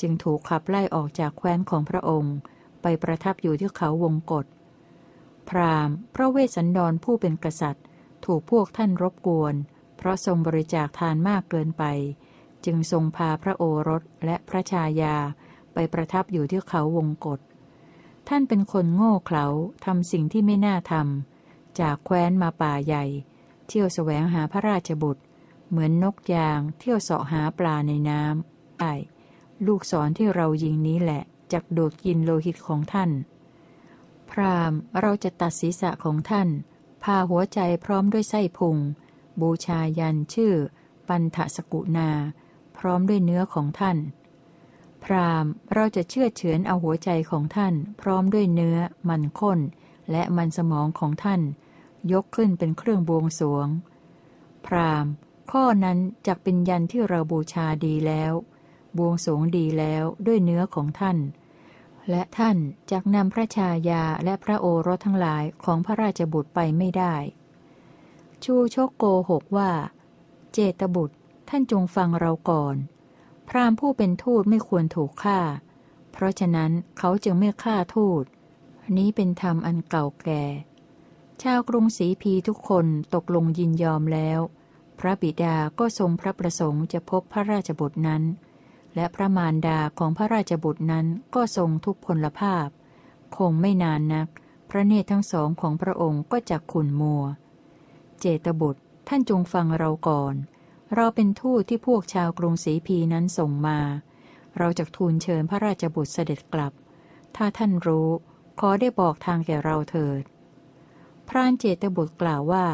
[0.00, 2.36] จึงถูกขับไล่ออกจากแคว้นของพระองค์
[2.82, 4.46] ไปประทับอยู่ที่เขาวงกฏ
[5.48, 7.84] พรามพระเวสสันดรผู้เป็นกษัตริย์
[8.24, 9.54] ถูกพวกท่านรบกวน
[9.96, 11.84] เพราะทรงบริจาคทานมากเกินไป
[12.64, 15.16] จึงทรงพาพระโอรสและพระชายา
[15.72, 17.40] ไปประทับอยู่ที่เขาวงกฏ
[18.28, 19.46] ท่านเป็นคนโง่เขลา
[19.84, 23.04] ทำสิ่งที่ไม่น่าทำจากแคว้นมาป่าใหญ่
[23.66, 25.22] เที่ยวแสวงหาพระราชบุตร
[25.68, 28.94] เหมือนนกยาง เที่ยวเสาะหาปลาในน้ำไอ้
[29.66, 33.10] ลูกศรที่เรายิงนี้แหละจักโดดกินโลหิตของท่าน
[34.30, 36.48] พรามเราจะตัดศีรษะของท่าน
[37.02, 38.76] พาหัวใจพร้อมด้วยไส้พุง
[39.40, 40.54] บูชายันชื่อ
[41.08, 42.10] ปันทสกุนา
[42.76, 43.98] พร้อมด้วยเนื้อของท่าน
[45.04, 48.78] พรามเราจะเชื่อเฉือนเอาหัวใจของท่าน พร้อมด้วยเนื้อ
[49.08, 49.60] มันข้น
[50.10, 51.40] และมันสมองของท่าน
[52.12, 53.66] ยกขึ้นเป็นเครื่องบวงสรวง
[54.66, 55.06] พราม
[55.50, 58.32] ข้อนั้นจักเป็นยันที่เราบูชาดีแล้ว
[58.98, 61.18] บวงสรวงดีแล้วด้วยเนื้อของท่าน
[62.10, 62.56] และท่าน
[62.90, 67.14] จักนำพระชายาและพระโอรสทั้งหลายของพระราชบุตรไปไม่ได้
[68.44, 69.70] ชูชกโกหกว่า
[70.52, 71.16] เจตบุตร
[71.48, 72.76] ท่านจงฟังเราก่อน
[73.48, 75.40] พราหมณ์ผู้เป็นทูตไม่ควรถูกฆ่า
[76.12, 78.24] เพราะฉะนั้นเขาจึงไม่ฆ่าทูต
[78.96, 80.44] นี้เป็นธรรมอันเก่าแก่
[81.42, 84.40] ชาวกรุงศรีพีทุกคนตกลงยินยอมแล้ว
[84.98, 88.22] พระบิดาก็ทรงพระประสงค์จะพบพระราชบุตรนั้น
[88.96, 92.68] และพระมารดาของพระราชบุตรนั้นก็ทรงทุกพลภาพ
[93.36, 94.28] คงไม่นานนัก
[94.70, 97.24] พระเนตรทั้งสองของพระองค์ก็จะขุนมัว
[98.20, 100.34] เจตบุตรท่านจงฟังเราก่อน
[100.94, 103.78] เราเป็นทูตที่พวกชาวกรุงศรีพีนั้นส่งมา
[104.58, 106.72] เราจะทูลเชิญพระราชบุตรเสด็จกลับ
[107.36, 108.08] ถ้าท่านรู้
[108.60, 110.22] ขอได้บอกทางแก่เราเถิด
[111.28, 112.66] พรานเจตบุตรกล่าวว่า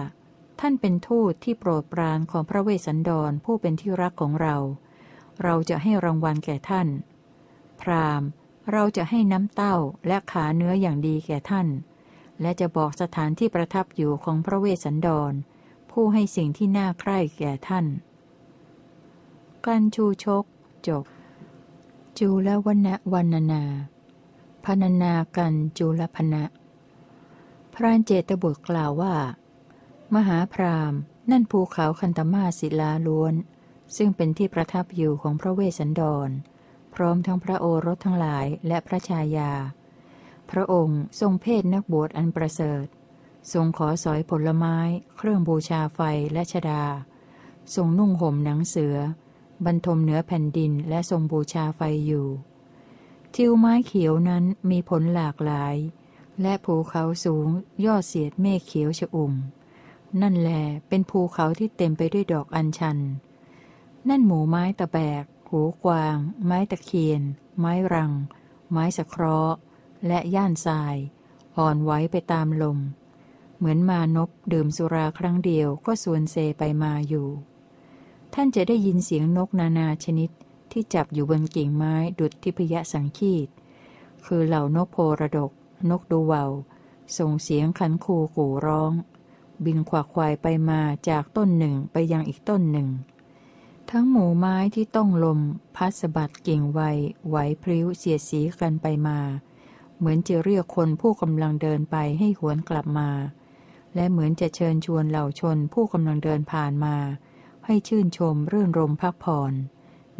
[0.60, 4.56] ท่านเป็นทูตที่โปรดปรานของพระเวสสันดรผู้เป็นที่รักของเรา
[5.42, 6.88] เราจะให้รางวัลแก่ท่าน
[7.80, 8.28] พราหมณ์
[8.72, 11.68] เราจะให้น้ำเต้าและขาเนื้ออย่างดีแก่ท่าน
[12.40, 15.32] และจะบอกสถานที่ประทับอยู่ของพระเวสสันดร
[15.90, 17.86] ผู้ให้สิ่งที่น่าใคร่แก่ท่าน
[19.64, 20.44] กันชูชก
[20.88, 21.04] จบ
[22.18, 23.64] จูลวณวันนา
[24.64, 26.44] พรรณนากันจูลพนะ
[27.74, 29.14] พรานเจตบุตรกล่าวว่า
[30.14, 30.98] มหาพราหม์
[31.30, 33.34] นั่นภูเขาคันตมาศิลาล้วน
[33.96, 36.28] ซึ่งเป็นที่ประทับอยู่ของพระเวสสันดร
[36.94, 39.52] พร้อมทั้งพระโอรสทั้งหลายและพระชายา
[40.50, 42.86] พระองค์ทรงเพศนักบวชอันประเสริฐ
[43.52, 44.76] ทรงขอสอยผลไม้
[45.16, 46.00] เครื่องบูชาไฟ
[46.32, 46.84] และชดา
[47.74, 48.96] ทรงนุ่งห่มหนังเสือ
[49.64, 52.28] บรรทมเหนือแผ่นดินและทรงบูชาไฟอยู่
[53.34, 55.76] ทิวไม้เขียวนั้นมีผลหลากหลาย
[56.42, 57.48] และภูเขาสูง
[57.84, 59.32] ยอดเสียดเมฆเขียวชอุ่ม
[60.22, 60.50] นั่นแล
[60.88, 62.98] เป็นภูเขาที่เต็มไปด้วยดอกอัญชัน
[64.08, 67.22] นั่นหมูไม้ตะแบก หูกวาง ไม้ตะเคียน
[67.58, 68.12] ไม้รัง
[68.70, 69.56] ไม้สะเคราะห์
[70.06, 70.96] และย่านทราย
[71.58, 72.78] อ่อนไหวไปตามลม
[73.56, 77.28] เหมือนมานพดื่มสุราครั้งเดียวก็สวนเซไปมาอยู่
[78.34, 80.30] ท่านจะได้ยินเสียงนกนานาชนิด
[80.72, 83.48] ที่จับอยู่บนกิ่งไม้ดุดทิพยสังคีต
[84.24, 85.50] คือเหล่านกโพระดก
[85.90, 86.44] นกดูเวา
[87.18, 88.92] ส่งเสียงขันคูกูร้อง
[89.64, 92.88] บินขวักควายไปมาจากต้นหนึ่งไปยังอีกต้นหนึ่ง
[93.96, 95.40] ทั้งหมู่ไม้ที่ต้องลม
[95.76, 96.80] พัดสะบัดกิ่งไว
[97.28, 99.18] ไหวพริ้วเสียดสีกันไปมา
[99.98, 103.10] เหมือนจะเรียกคนผู้กำลังเดินไปให้หวนกลับมา
[103.94, 106.96] และเหมือนจะเชิญชวนเหล่าชนผู้กำลังเดินผ่านมา
[107.66, 109.52] ให้ชื่นชมเรื่นรมพักผ่อน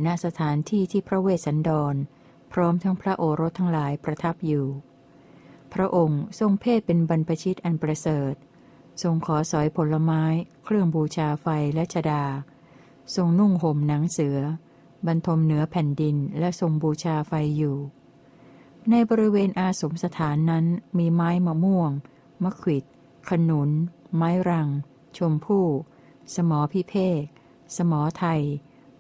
[0.05, 1.95] ณสถานที่ที่พระเวสสันดร
[2.53, 4.67] พร้อมทั้งพระโอรสทั้งหลายประทับอยู่
[5.73, 8.35] พระองค์ทรงเพศเป็นบรรพชิตอันประเสริฐ
[9.03, 10.25] ทรงขอสอยผลไม้
[10.65, 12.25] เครื่องบูชาไฟและชดา
[13.15, 14.39] ทรงนุ่งห่มหนังเสือ
[15.07, 17.77] บรรทมเหนือแผ่นดินและทรงบูชาไฟอยู่
[18.91, 20.65] ในบริเวณอาสมสถานนั้น
[20.99, 21.91] มีไม้มะม่วง
[22.43, 22.85] มะขิด
[23.29, 23.71] ขนุน
[24.17, 24.69] ไม้รัง
[25.17, 25.67] ชมพู่
[26.35, 27.25] สมอพิเภก
[27.77, 28.43] สมอไทย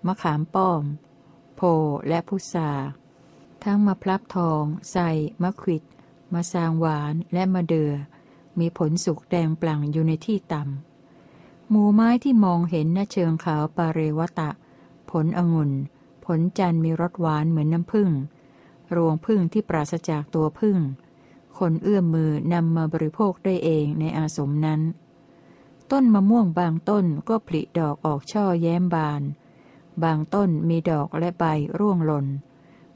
[0.06, 0.82] มะขามป้อม
[1.56, 1.60] โพ
[2.08, 2.70] และพุทรา
[3.64, 5.10] ทั้งมะพร้าวทองใส่
[5.42, 5.84] มะขิด
[6.32, 7.92] มะสางหวานและมะเดือ
[8.58, 10.91] มีผลสุกแดงปลั่งอยู่ในที่ต่ำ
[11.74, 14.50] หมู่ไม้ที่มองเห็นนเชิงขาวปาเรวตะ
[15.10, 15.72] ผลองุ่น
[16.24, 18.10] ผลจันมีรสหวานเหมือนน้ำผึ้ง
[18.96, 20.78] รวงพึ่งที่ปราศจากตัวพึ่ง
[21.58, 24.80] คนเอื้อมมือนำมาบริโภคได้เองในอาสมนั้น
[25.90, 29.22] ต้นมะม่วงบางต้นก็ผลิดอกออกช่อแย้มบาน
[30.02, 31.44] บางต้นมีดอกและใบ
[31.78, 32.26] ร่วงหล่น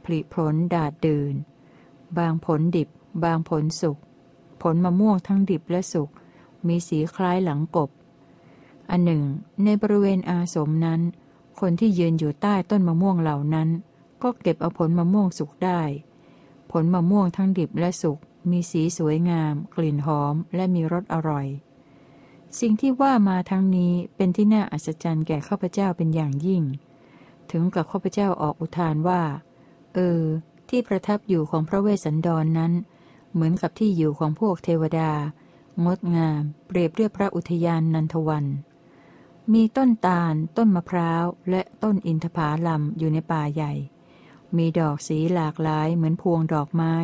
[0.04, 1.34] ผลิผลดาดดืน
[2.18, 2.88] บางผลดิบ
[3.24, 3.98] บางผลสุก
[4.62, 6.10] ผลมะม่วงทั้งดิบและสุก
[6.66, 7.90] มีสีคล้ายหลังกบ
[8.90, 9.22] อันหนึ่ง
[9.64, 11.00] ในบริเวณอาสมนั้น
[11.60, 13.68] คนที่ยืนอยู่ใต้ต้นมะม่วงเหล่านั้น
[14.22, 15.80] ก็เก็บเอาผลมะม่วงสุกได้
[16.70, 18.18] ผลมะม่วงทั้งดิบและสุก
[18.50, 21.46] มีสีสวยงาม กลิ่นหอม และมีรสอร่อย
[22.60, 26.62] สิ่งที่ว่ามาทั้งนี้เป็นที่น่าอัศจรรย์แก่ข้าพเจ้าเป็นอย่างยิ่ง
[27.50, 29.22] ถึงกับข้าพเจ้าออกอุทานว่า
[29.94, 30.22] เออ
[30.68, 32.72] ที่ประทับอยู่ของพระเวสสันดรนนั้น
[33.32, 35.10] เหมือนกับที่อยู่ของพวกเทวดา
[35.84, 38.44] งดงาม เปรียบเรียบพระอุทยานนันทวัน
[39.54, 43.72] มีต้นตาล ต้นมะพร้าว และต้นอินทผาลัมอยู่ในป่าใหญ่
[44.56, 46.94] มีดอกสีหลากหลายเหมือนพวงดอกไม้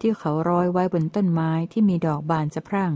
[0.00, 2.94] ที่เขาร้อยไว้บนต้นไม้ที่มีดอกบานสะพรั่ง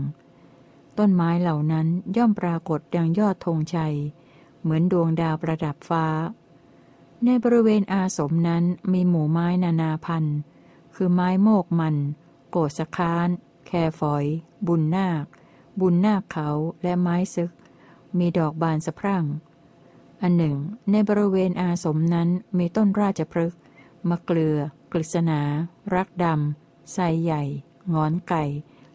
[0.97, 3.95] ต้นไม้เหล่านั้นย่อมปรากฏดังยอดธงชัย
[4.61, 6.05] เหมือนดวงดาวประดับฟ้า
[7.25, 10.37] ในบริเวณอาสมนั้นมีหมู่ไม้นานาพันธุ์
[10.95, 11.95] คือไม้โมกมัน
[12.49, 13.29] โกศคาน
[13.67, 14.25] แคฝอย
[14.67, 15.25] บุญนาค
[15.79, 16.49] บุญนาคเขา
[16.83, 17.51] และไม้ซึก
[18.19, 19.25] มีดอกบานสะพรั่ง
[20.21, 20.57] อันหนึ่ง
[20.91, 23.59] ในบริเวณอาสมนั้นมีต้นราชพฤกษ์
[24.09, 24.57] มะเกลือ
[24.91, 25.41] กฤษณา
[25.95, 27.43] รักดำไซใหญ่
[27.93, 28.43] งอนไก่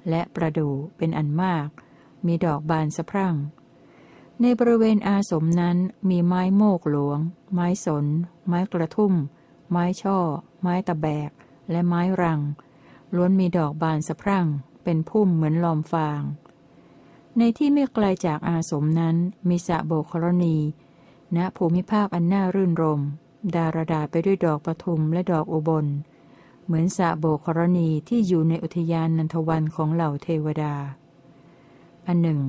[0.08, 1.68] และประดูเป็นอันมาก
[2.26, 3.36] มีดอกบานสะพรั่ง
[4.40, 5.76] ในบริเวณอาสมนั้น
[6.10, 7.18] มีไม้โมกหลวง
[7.52, 8.06] ไม้สน
[8.46, 9.12] ไม้กระทุ่ม
[9.70, 10.18] ไม้ช่อ
[10.60, 11.30] ไม้ตะแบก
[11.70, 12.40] และไม้รัง
[13.14, 14.46] ล้วนมีดอกบานสะพรั่ง
[14.84, 16.20] เป็นพุ่มเหมือนลอมฟาง
[17.42, 19.16] ในที่ไม่ไกลจากอาสมนั้น
[19.48, 20.56] มีสระโบกรณี
[21.36, 23.00] ณภูมิภาคอันน่ารื่นรม
[23.54, 25.86] ดารดาไปด้วยดอกปทุมและดอกอุบล
[26.64, 30.74] เหมือนสระโบกรณีที่อยู่ในอุทยานนันทวันของเหล่าเทวดา
[32.06, 32.40] อันหนึ่ง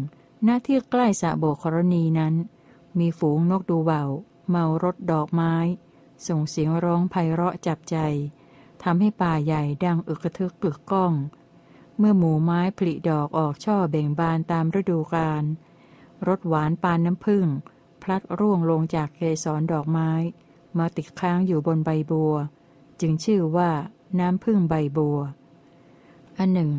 [0.47, 2.34] ณที่ใกล้สะโบกรณีนั้น
[2.99, 4.04] มีฝูงนกดูเบา
[4.49, 5.56] เมารถดอกไม้
[6.27, 7.97] ส่งเสียงร้องไพเราะจับใจ
[8.84, 11.13] ทำให้ป่าใหญ่ดังอึกระทึกกึกก้อง
[12.03, 15.43] เมื่อหมูไม้ผลิดอกออกช่อเบ่งบานตามฤดูกาล
[16.27, 17.47] รสหวานปานน้ำผึ้ง
[18.01, 20.11] พลัดร่วงลงจากเกสรดอกไม้
[20.77, 22.33] มาติดค้างอยู่บนใบบัว
[23.01, 23.71] จึงชื่อว่า
[24.19, 25.19] น้ำผึ้งใบบัว
[26.37, 26.71] อันหนึ่ง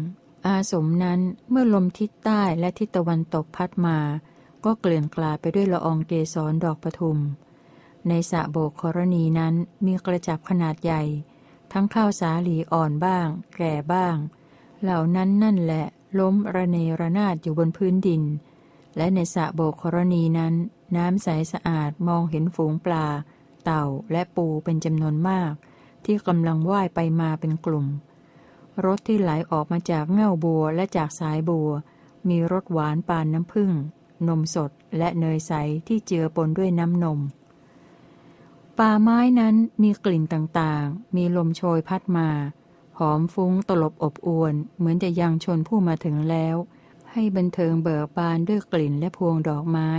[0.47, 3.99] อาสมนั้นเมื่อลมทิศใต้และทิศตะวันตกพัดมา
[4.65, 7.19] ก็เกลื่อนกลาไปด้วยละอองเกสรดอกปทุม
[8.09, 9.55] ในสระโบกกรณีนั้น
[9.85, 11.03] มีกระจับขนาดใหญ่
[11.73, 14.17] ทั้งข้าวสาลีอ่อนบ้าง แก่บ้าง
[14.83, 15.87] เหล่านั้นนั่นแหละ
[16.19, 18.23] ล้มระเนระนาดอยู่บนพื้นดิน
[18.97, 20.55] และในสระโบกกรณีนั้น
[20.97, 23.07] น้ำใสสะอาดมองเห็นฝูงปลา
[23.65, 25.53] เต่าและปูเป็นจำนวนมาก
[26.05, 27.87] ที่กำลังว่ายไปมาเป็นกลุ่ม
[28.85, 31.71] รสที่ไหลออกมาจากเง่าบัวและจากสายบัว
[32.29, 33.71] มีรสหวานปานน้ำผึ้ง
[34.29, 35.53] นมสดและเนยใส
[35.89, 37.21] ที่เจือปนด้วยน้ำนม
[38.79, 42.29] ป่าไม้นั้นมีกลิ่นต่างๆ มีลมโชยพัดมา
[42.99, 46.57] หอมฟุ้งตลบอบอวน เหมือนจะยังชนผู้มาถึงแล้ว
[47.13, 49.91] ให้บันเทิงเบิกบานด้วยกลิ่นและพวงดอกไม้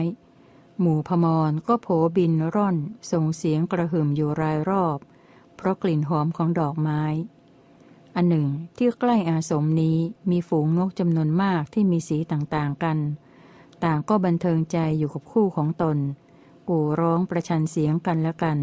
[0.79, 2.77] หมู่พมรก็โผบินร่อน
[3.11, 4.97] ส่งเสียงกระหึ่มอยู่รายรอบ
[5.55, 7.03] เพราะกลิ่นหอมของดอกไม้
[8.15, 9.97] อันหนึ่ง ที่ใกล้อาสมนี้
[10.29, 12.97] มีฝูงนกจำนวนมากที่มีสีต่างๆกัน
[13.83, 15.97] ต่างก็บันเทิงใจอยู่กับคู่ของตน
[16.69, 18.59] กู่ร้องประชันเสียงกันและกัน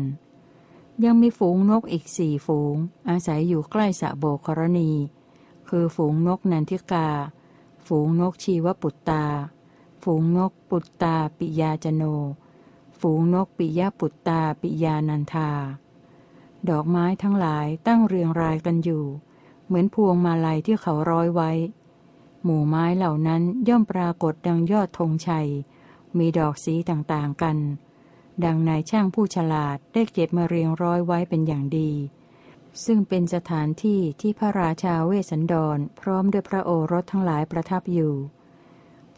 [1.05, 2.77] ยังมีฝูงนกอีกสี่ฝูง
[3.09, 4.91] อาศัยอยู่ใกล้สะโบกรณี
[5.69, 7.09] คือฝูงนกนันทิกา
[7.87, 9.25] ฝูงนกชีวปุตตา
[10.03, 12.03] ฝูงนกปุตตาปิยาจโน
[13.01, 15.51] ฝูงนกปิยปุตตาปิยานันทา
[16.69, 19.05] ดอกไม้ทั้งหลายตั้งเรียงรายกันอยู่
[19.67, 21.51] เหมือนพวงมาลัยที่เขาร้อยไว้
[22.45, 25.49] หมู่ไม้เหล่านั้นย่อมปรากฏดังยอดธงชัย
[26.19, 27.57] มีดอกสีต่างๆกัน
[28.45, 31.93] ดังนายช่างผู้ฉลาดได้เก็บมาเรียงร้อยไว้เป็นอย่างดี
[32.85, 38.15] ซึ่งเป็นสถานที่ที่พระราชาเวสสันดร พร้อมด้วยพระโอรสทั้งหลายประทับอยู่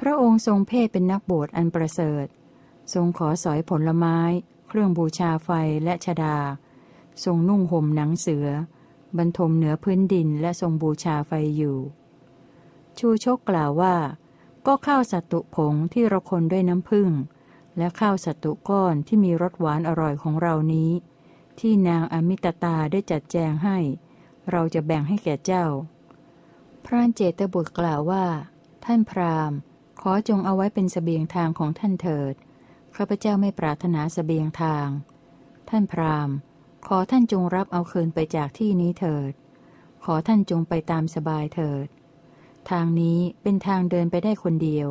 [0.00, 2.26] พระองค์ทรงเพศเป็นนักบวชอันประเสริฐ
[2.94, 4.18] ทรงขอสอยผลไม้
[4.68, 5.50] เครื่องบูชาไฟ
[5.84, 6.36] และชดา
[7.24, 8.46] ทรงนุ่งห่มหนังเสือ
[9.18, 11.78] บรรทมเหนือพื้นดินและทรงบูชาไฟอยู่
[12.98, 13.94] ชูชกกล่าวว่า
[14.66, 17.10] ก็ข้าวสัตตุผงที่เราคนด้วยน้ำผึ้ง
[17.78, 20.90] และข้าวสัตตุก้อนที่มีรสหวานอร่อยของเรานี้
[21.60, 23.78] ที่นางอมิตตาได้จัดแจงให้
[24.50, 25.66] เราจะแบ่งให้แก่เจ้า
[26.84, 28.24] พระเจตบุตรกล่าวว่า
[28.84, 29.58] ท่านพราหมณ์
[30.00, 32.34] ขอจงเอาไว้เป็นสเสบียงทางของท่านเถิด
[32.96, 34.88] ข้าพเจ้าไม่ปรารถนาสเสบียงทาง
[35.68, 36.34] ท่านพราหมณ์
[36.86, 39.32] ขอท่านจงรับเอาคืนไปจากที่นี้เถิด
[40.04, 41.86] ขอท่านจงไปตามสบายเถิด
[42.70, 44.88] ทางนี้เป็นทางเดินไปได้คนเดียว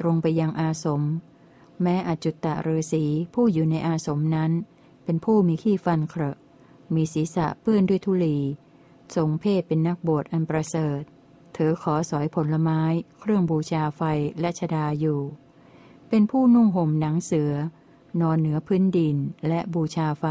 [0.00, 1.02] ตรงไปยังอาสม
[1.82, 4.52] แม้อจุตตะฤาษีผู้อยู่ในอาสมนั้น
[5.04, 6.36] เป็นผู้มีขี้ฟันเคราะ
[6.94, 8.38] มีศีรษะเปื้อนด้วยทุลี
[9.14, 11.02] ทรงเพศเป็นนักบวชอันประเสริฐ
[11.54, 12.82] เธอขอสอยผลไม้
[13.20, 14.02] เครื่องบูชาไฟ
[14.40, 15.20] และชดาอยู่
[16.08, 17.52] เป็นผู้นุ่งห่มหนังเสือ
[18.20, 19.16] นอนเหนือพื้นดิน
[19.48, 20.24] และบูชาไฟ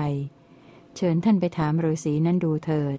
[0.96, 2.98] เชิญท่านไปถามฤาษีนั้นดูเถิด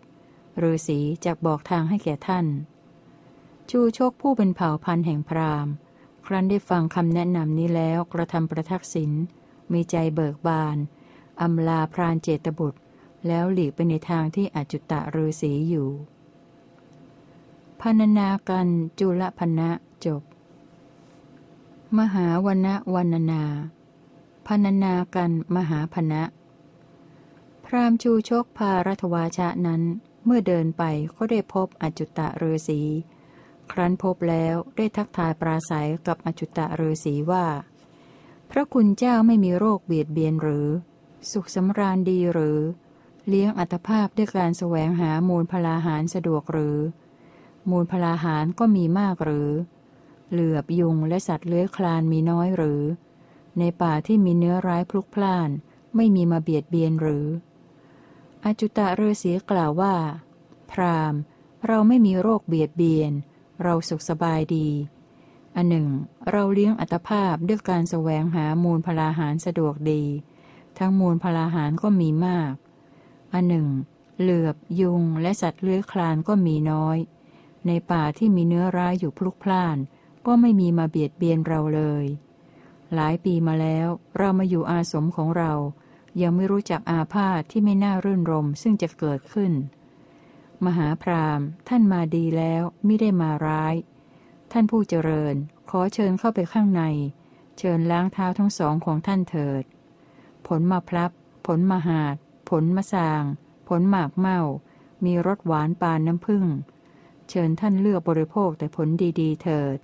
[0.62, 2.46] ฤาษีจะบอกทางให้แก่ท่าน
[3.70, 5.72] ชูชกผู้เป็นเผ่าพันธุ์แห่งพราหมณ์
[6.27, 9.11] ครั้นได้ฟังคำแนะนำนี้แล้วกระทำประทักษิณ
[9.73, 10.77] มีใจเบิกบาน
[11.41, 12.81] อำลาพรานเจตบุตร
[13.27, 15.89] แล้วหลีกไปในทางที่อจุตตะฤาษีอยู่
[17.81, 19.71] พันนากันจุลพนะ
[20.05, 20.23] จบ
[21.99, 23.45] มหาวนวันนา
[24.47, 26.23] พันนากันมหาพนะ
[27.65, 29.83] พรามชูชกพารัตวาชะนั้น
[30.25, 30.83] เมื่อเดินไป
[31.17, 32.81] ก็ได้พบอจุตตะเรศี
[33.72, 37.46] ครั้นพบแล้วได้ทักทายปราศัยกับอจุตะเรศีว่า
[38.50, 40.68] พระคุณเจ้าไม่มีโรคเบียดเบียนหรือ
[41.31, 42.61] สุขสำราญดีหรือ
[43.29, 46.79] เลี้ยงอัตภาพด้วยการแสวงหามูลพลาหารสะดวกหรือ
[47.70, 49.50] มูลพลาหารก็มีมากหรือ
[50.31, 52.83] เหลือบยุงและสัตว์เลื้อยคลานมีน้อยหรือ
[53.59, 55.50] ในป่าที่มีเนื้อร้ายพลุกพล่าน
[55.96, 57.26] ไม่มีมาเบียดเบียนหรือ
[58.44, 59.94] อจุตะเรศีกล่าวว่า
[60.70, 61.14] พราม
[61.66, 63.12] เราไม่มีโรคเบียดเบียน
[63.62, 64.69] เราสุขสบายดี
[65.57, 65.88] อันหนึ่ง
[66.31, 70.03] เราเลี้ยงอัตภาพด้วยการแสวงหามูลพลาหารสะดวกดี
[70.79, 72.53] ทั้งมูลพลาหารก็มีมาก
[73.33, 73.69] อันหนึ่ง
[74.21, 76.99] เหลือบ ยุง และสัตว์เลื้อยคลานก็มีน้อย
[77.66, 79.77] ในป่าที่มีเนื้อร้ายอยู่พลุกพล่าน
[80.27, 82.05] ก็ไม่มีมาเบียดเบียนเราเลย
[82.95, 85.53] หลายปีมาแล้ว เรามาอยู่อาสมของเรา
[86.23, 89.53] ยังไม่รู้จักอาพาธที่ไม่น่ารื่นรมซึ่งจะเกิดขึ้น
[90.64, 93.75] มหาพรามท่านมาดีแล้วไม่ได้มาร้าย
[94.53, 95.35] ท่านผู้เจริญ
[95.71, 96.83] ขอเชิญเข้าไปข้างใน
[97.59, 99.64] เชิญล้างเท้าทั้งสองของท่านเถิด
[100.47, 101.11] ผลมาพลับ
[101.47, 102.16] ผลมาหาด
[102.51, 103.23] ผลมะสาง
[103.69, 104.40] ผลหมากเมา
[105.05, 106.45] มีรสหวานปานน้ำผึ้ง
[107.29, 108.88] เชิญท่านเลือกบริโภคแต่ผล
[109.21, 109.79] ดีๆ เถิด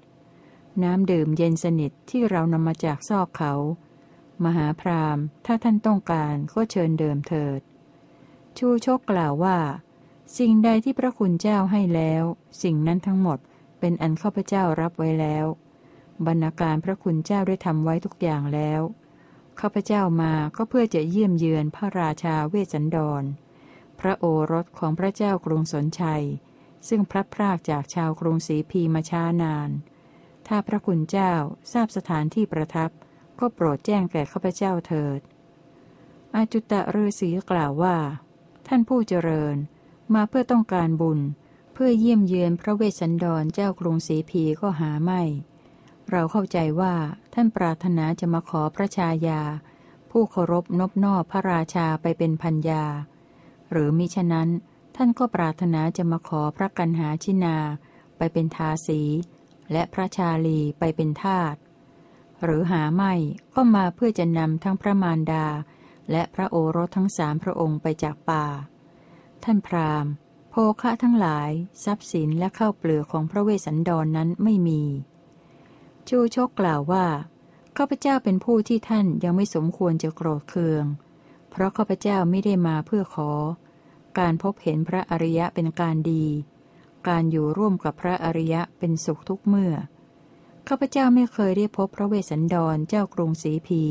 [0.82, 3.54] น้ำดื่มเย็นสนิทที่เรานำมาจากซอกเขา
[4.44, 7.60] มหาพรามถ้าท่านต้องการก็เชิญเดิมเถิด
[8.58, 9.58] ชูโชกกล่าวว่า
[10.38, 12.24] สิ่งใดที่พระคุณเจ้าให้แล้ว
[12.62, 13.38] สิ่งนั้นทั้งหมด
[13.80, 15.46] เป็นอันข้าพเจ้ารับไว้แล้ว
[16.26, 18.80] บรรณาการพระคุณเจ้าได้ทำไว้ทุกอย่างแล้ว
[19.60, 23.22] ข้าพเจ้ามาก็เพื่อจะเยี่ยมเยือนพระราชาเวสสันดร
[24.00, 26.24] พระโอรสของพระเจ้ากรุงสญชัย
[26.88, 29.70] ซึ่งพลัดพรากจากชาวกรุงศรีพีมาช้านาน
[30.48, 31.32] ถ้าพระคุณเจ้า
[31.72, 32.90] ทราบสถานที่ประทับ
[33.38, 35.20] ก็โปรดแจ้งแก่ข้าพเจ้าเถิด
[36.34, 37.96] อาจุตะฤาษีกล่าวว่า
[38.66, 39.56] ท่านผู้เจริญ
[40.14, 41.20] มาเพื่อต้องการบุญ
[41.72, 45.22] เพื่อเยี่ยมเยือนพระเวสสันดรเจ้ากรุงศรีพีก็หาไม่
[46.10, 46.94] เราเข้าใจว่า
[47.34, 49.40] ท่านปรารถนาจะมาขอพระชายา
[50.10, 52.84] ผู้เคารพนบนอบพระราชาไปเป็นพัญญา
[53.70, 54.48] หรือมิฉะนั้น
[54.96, 57.56] ท่านก็ปรารถนาจะมาขอพระกันหาชินา
[58.16, 59.00] ไปเป็นทาสี
[59.72, 61.54] และพระชาลีไปเป็นทาต
[62.44, 63.12] หรือหาไม่
[63.54, 65.46] ก็มาเพื่อจะนำทั้งพระมารดา
[66.10, 68.44] และพระโอรสทั้งสามพระองค์ไปจากป่า
[69.44, 70.12] ท่านพราหมณ์
[70.50, 71.50] โภคะทั้งหลาย
[71.84, 74.82] ทรัพย์สินและข้าวเปลือกของพระเวสสันดรนั้นไม่มี
[76.08, 77.06] ชูชกกล่าวว่า
[77.76, 80.84] ข้าพเจ้าเป็นผู้ที่ท่านยังไม่สมควรจะโกรธเคือง
[81.50, 83.30] เพราะข้าพเจ้าไม่ได้มาเพื่อขอ
[84.18, 86.24] การพบเห็นพระอริยะเป็นการดี
[87.08, 89.74] การอยู่ร่วมกับพระอริยะเป็นสุขทุกเมื่อ
[90.68, 93.82] ข้าพเจ้าไม่เคยได้พบพระเวสสันดรเจ้ากรุงศรีพี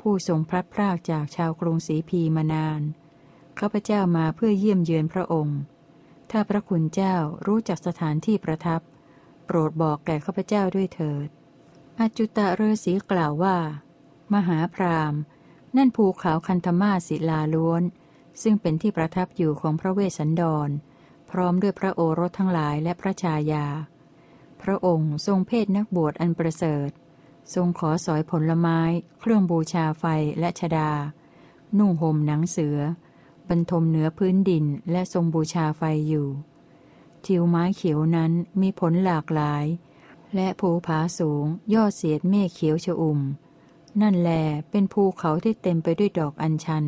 [0.00, 2.80] ผู้ทรงพลัดพรากจากชาวกรุงศรีพีมานาน
[3.58, 5.58] ข้าพเจ้ามาเพื่อเยี่ยมเยือนพระองค์
[6.30, 8.80] ถ้าพระคุณเจ้ารู้จักสถานที่ประทับ
[9.46, 11.28] โปรดบอกแก่ข้าพเจ้าด้วยเถิด
[11.98, 13.56] อจุตะเรศีกล่าวว่า
[14.34, 15.14] มหาพราม
[15.76, 17.82] นั่นภูเขาคันธมาศิลาล้วน
[18.42, 20.68] ซึ่งเป็นที่ประทับอยู่ของพระเวสสันดร
[21.30, 23.66] พร้อมด้วยพระโอรสทั้งหลายและพระชายา
[24.62, 26.90] พระองค์ทรงเพศนักบวชอันประเสริฐ
[27.54, 28.80] ทรงขอสอยผลไม้
[29.20, 30.04] เครื่องบูชาไฟ
[30.40, 30.90] และชดา
[31.78, 32.78] นุ่งห่มหนังเสือ
[33.48, 36.28] บรรทมเหนือพื้นดินและทรงบูชาไฟอยู่
[37.24, 39.64] ทิวไม้เขียวนั้นมีผลหลากหลาย
[40.34, 41.44] และภูผาสูง
[41.74, 43.20] ยอดเสียดเมฆเขียวชอุ่ม
[44.02, 44.30] นั่นแล
[44.70, 46.84] เป็นภูเขาที่เต็มไปด้วยดอกอัญชัน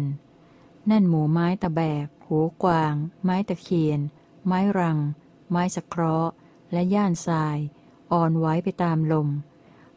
[0.91, 2.95] นั่นหมู่ไม้ตะแบก หูกวาง
[3.25, 4.01] ไม้ตะเคียน
[4.47, 4.99] ไม้รัง
[5.51, 6.33] ไม้สะเคราะห์
[6.73, 7.59] และย่านทราย
[8.13, 9.29] อ่อนไว้ไปตามลม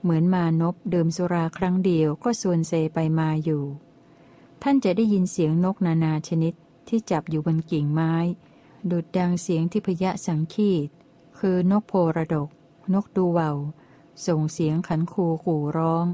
[0.01, 3.63] เหมือนมานพดื่มสุราครั้งเดียวก็ส่วนเซไปมาอยู่
[4.63, 6.53] ท่านจะได้ยินเสียงนกนานาชนิด
[6.87, 8.13] ที่จับอยู่บนกิ่งไม้
[8.91, 10.87] ดุดดังเสียงที่พยะสังคีต
[11.39, 12.49] คือนกโพระดก
[12.93, 13.51] นกดูเวา
[14.27, 16.05] ส่งเสียงขันคูขู่ร้อง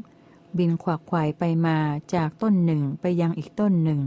[0.58, 1.78] บินขวักไขว่ไปมา
[2.14, 4.02] จากต้นหนึ่งไปยังอีกต้นหนึ่ง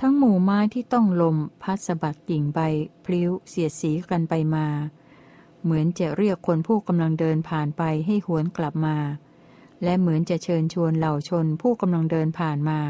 [0.00, 2.58] ทั้งหมู่ไม้ที่ต้องลมพัดสะบัดกิ่งใบ
[3.04, 4.66] พลิ้วเสียดสีกันไปมา
[5.62, 8.96] เหมือนจะเรียกคนผู้กำลังเดินผ่านไปให้หวนกลับมา
[9.82, 12.80] และเหมือนจะเชิญชวนเหล่าชนผู้กำลังเดินผ่านมา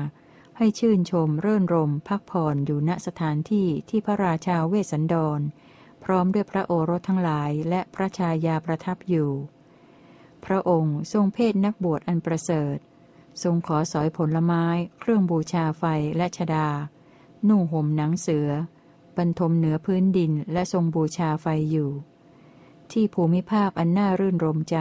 [0.64, 5.40] ให้ชื่นชมเรื่นรมพักผ่อนอยู่ณสถานที่ที่พระราชาเวสสันดร
[6.04, 9.30] พร้อมด้วยพระโอรสทั้งหลายและพระชายาประทับอยู่
[10.44, 12.76] พระองค์ทรงเพศนักบวชอันประเสริฐ
[13.42, 14.64] ทรงขอสอยผลไม้
[15.00, 15.84] เครื่องบูชาไฟ
[16.16, 16.68] และชดา
[17.48, 18.48] นุ่งห่มหนังเสือ
[19.16, 21.90] บรรทมเหนือพื้นดินและทรงบูชาไฟอยู่
[22.92, 24.78] ที่ภูมิภาคอันน่ารื่นรมใจ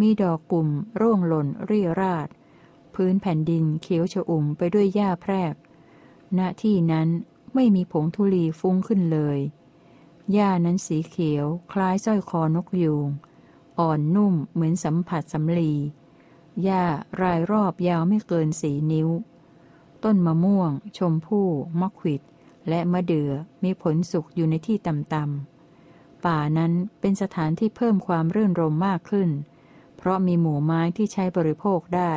[0.00, 0.68] มีดอกกลุ่ม
[1.00, 2.28] ร่วงหล่นรีราด
[2.94, 5.54] พื้นแผ่นดินเขียวชอุ่มไปด้วยหญ้าแพรก
[6.38, 7.08] ณ ที่นั้น
[7.54, 9.38] ไม่มีผงธุลีฟุ้งขึ้นเลย
[10.32, 13.08] หญ้านั้นสีเขียวคล้ายสร้อยคอนกยูง
[13.78, 15.72] อ่อนนุ่มเหมือนสัมผัสสำลี
[16.62, 16.84] หญ้า
[17.22, 19.08] รายรอบยาวไม่เกินสีนิ้ว
[20.04, 21.48] ต้นมะม่วง ชมพู่
[21.80, 22.22] มะขวิด
[22.68, 23.30] และมะเดื่อ
[23.64, 29.30] มีผลสุกอยู่ในที่ต่ำๆ ป่านั้นเป็นสถานที่เพิ่มความรื่นรมมากขึ้น
[29.96, 32.14] เพราะมีหมู่ไม้ที่ใช้บริโภคได้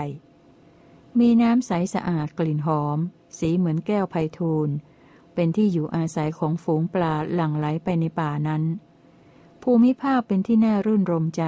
[1.20, 2.98] มีน้ำใสสะอาดกลิ่นหอม
[3.38, 4.70] สีเหมือนแก้วไพทูล
[5.34, 8.64] เป็นที่อยู่อาศัยของฝูงปลาหลั่งไหลไปในป่านั้น
[9.64, 11.44] ภูมิภาคเป็นที่น่ารื่นรมใจ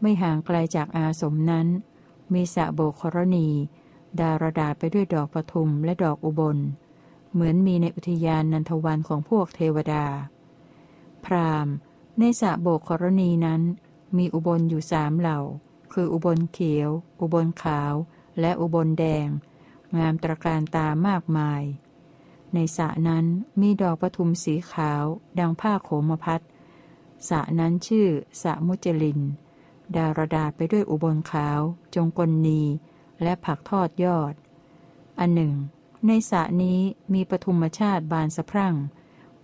[0.00, 1.66] ไม่ห่างไกลจากอาสมนั้น
[2.32, 3.48] มีสะโบกรณี
[4.20, 6.58] ดารดาไปด้วยดอกปทุมและดอกอุบล
[7.32, 10.04] เหมือนมีในอุทยานนันทวันของพวกเทวดา
[11.24, 11.68] พราม
[12.18, 13.62] ในสะโบกรณีนั้น
[14.16, 15.40] มีอุบลอยู่สามเหล่า
[15.92, 16.90] คืออุบลเขียว
[17.20, 17.94] อุบลขาว
[18.40, 19.26] และอุบลแดง
[19.98, 21.62] งามตระการตามากมาย
[22.54, 23.24] ในสระนั้น
[23.60, 25.04] มีดอกปทุมสีขาว
[25.38, 26.42] ดังผ้าโขมพัด
[27.28, 28.08] สระนั้นชื่อ
[28.42, 29.20] สระมุจลิน
[29.96, 31.60] ดารดาไปด้วยอุบลขาว
[31.94, 32.62] จงกลนี
[33.22, 34.34] และผักทอดยอด
[35.18, 35.54] อันหนึ่ง
[36.06, 36.80] ในสระนี้
[37.12, 38.74] มีปทุมชาติบานสะพรั่ง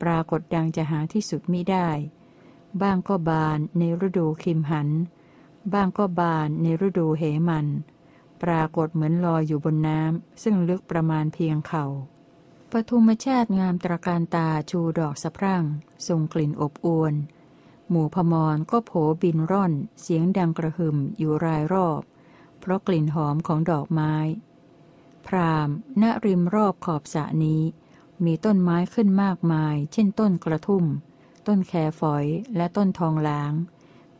[0.02, 1.88] ปรากฏดังจะหาที่สุดมิได้
[2.82, 4.88] บ้างก็บานในฤดูคิมหัน
[5.72, 7.66] บ้างก็บานในฤดูเหมัน
[8.42, 11.86] ปรากฏเหมือนลอยอยู่บนน้ำ ซึ่งลึกประมาณเพียงเขา่า
[12.72, 15.64] ปทุมชาติงามตรการตาชูดอกสะพรั่ง
[16.08, 17.14] ทรงกลิ่นอบอวน
[17.88, 22.02] หมู่พมรก็โผบินร่อน เสียงดังกระหึ่มอยู่รายรอบ
[22.60, 24.14] เพราะกลิ่นหอมของดอกไม้
[25.26, 25.68] พราม
[26.02, 27.62] ณริมรอบขอบสระนี้
[28.24, 30.84] มีต้นไม้ขึ้นมากมาย เช่นต้นกระทุ่ม
[31.46, 32.24] ต้นแคฝอย
[32.56, 33.52] และต้นทองหลาง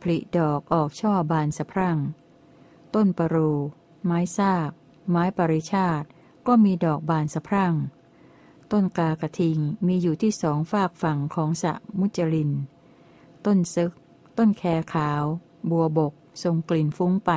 [0.01, 1.97] ผลิดอกออกช่อบานสะพรั่ง
[2.95, 3.51] ต้นปรู
[4.05, 4.69] ไม้ซาก
[5.09, 6.07] ไม้ปริชาติ
[6.47, 7.75] ก็มีดอกบานสะพรั่ง
[8.71, 12.51] ต้นกากระทิงมีอยู่ที่สองฝากฝั่งของสะมุจลิน
[13.45, 13.91] ต้นซึก
[14.37, 15.23] ต้นแคขาว
[15.69, 17.31] บัวบก ทรงกลิ่นฟุ้งไป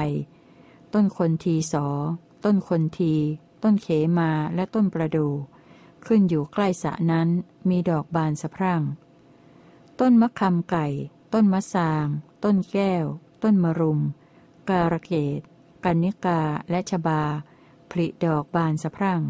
[0.95, 1.87] ต้นคนทีสอ
[2.45, 3.14] ต้นคนที
[3.62, 3.89] ต้นเข
[4.19, 5.27] มาและต้นประดู
[6.07, 7.29] ขึ้นอยู่ใกล้สะนั้น
[7.69, 8.83] มีดอกบานสะพรั่ง
[10.01, 10.87] ต้นมะคำไก่
[11.33, 12.07] ต้นมะสาง
[12.45, 13.05] ต้นแก้ว
[13.43, 14.01] ต้นมะรุม
[14.69, 15.41] การะเกด
[15.85, 17.22] กันนิกาและชบา
[17.91, 19.22] ผลิดอกบานสะพรั่ง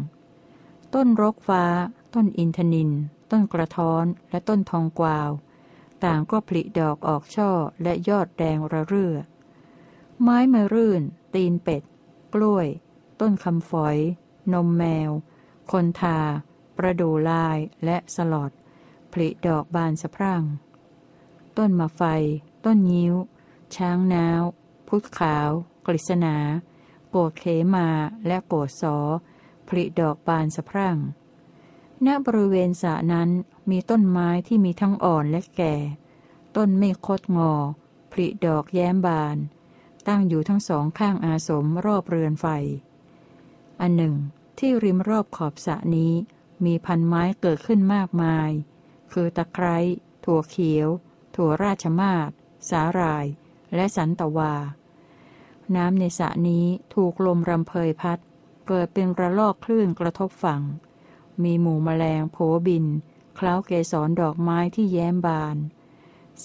[0.93, 1.63] ต้นรกฟ้า
[2.13, 2.91] ต้นอินทนิน
[3.31, 5.29] ต้นกระท้อนและต้นทองกวาว
[6.03, 7.51] ต่างก็ผลิดอกออกช่อ
[7.83, 9.13] และยอดแดงระเรื่อ
[10.21, 11.01] ไม้มะรื่น
[11.33, 11.81] ตีนเป็ด
[12.33, 12.67] กล้วย
[13.19, 13.97] ต้นคำฝอย
[14.53, 15.11] นมแมว
[15.71, 16.19] คนทา
[16.77, 18.51] ประดูลายและสลอด
[19.11, 20.43] ผลิดอกบานสะพรั่ง
[21.57, 22.01] ต้นมะไฟ
[22.65, 23.15] ต้นยิ้ว
[23.75, 24.41] ช้างนาว
[24.87, 25.49] พุทธขาว
[25.87, 26.35] กฤษณา
[27.09, 27.87] โกดเขมา
[28.27, 28.97] และโกดสอ
[29.67, 30.97] ผลิดอกบานสะพรั่ง
[32.05, 33.29] ณบริเวณสระนั้น
[33.69, 35.75] มีต้นไม้ที่มีทั้งอ่อนและแก่
[36.55, 37.53] ต้นไม่คดงอ
[38.11, 39.37] ผลิดอกแย้มบาน
[40.07, 42.45] ตั้งอยู่ทั้งสองข้างอาสมรอบเรือนไฟ
[43.81, 44.15] อันหนึ่ง
[44.59, 46.13] ที่ริมรอบขอบสระนี้
[46.65, 48.49] มีพันไม้เกิดขึ้นมากมาย
[49.11, 49.77] คือตะไคร้
[50.23, 50.87] ถั่วเขียว
[51.35, 52.29] ถั่วราชมาศ
[52.69, 53.25] สาหร่าย
[53.75, 54.53] และสันตวา
[55.75, 56.65] น้ำในสระนี้
[56.95, 58.19] ถูกลมรำเพยพัด
[58.67, 60.61] เกิดเป็นระลอกคลื่นกระทบฝั่ง
[61.43, 62.37] มีหมู่แมลงโผ
[62.67, 62.85] บิน
[63.35, 65.57] เคล้าเกสรดอกไม้ที่แย้มบาน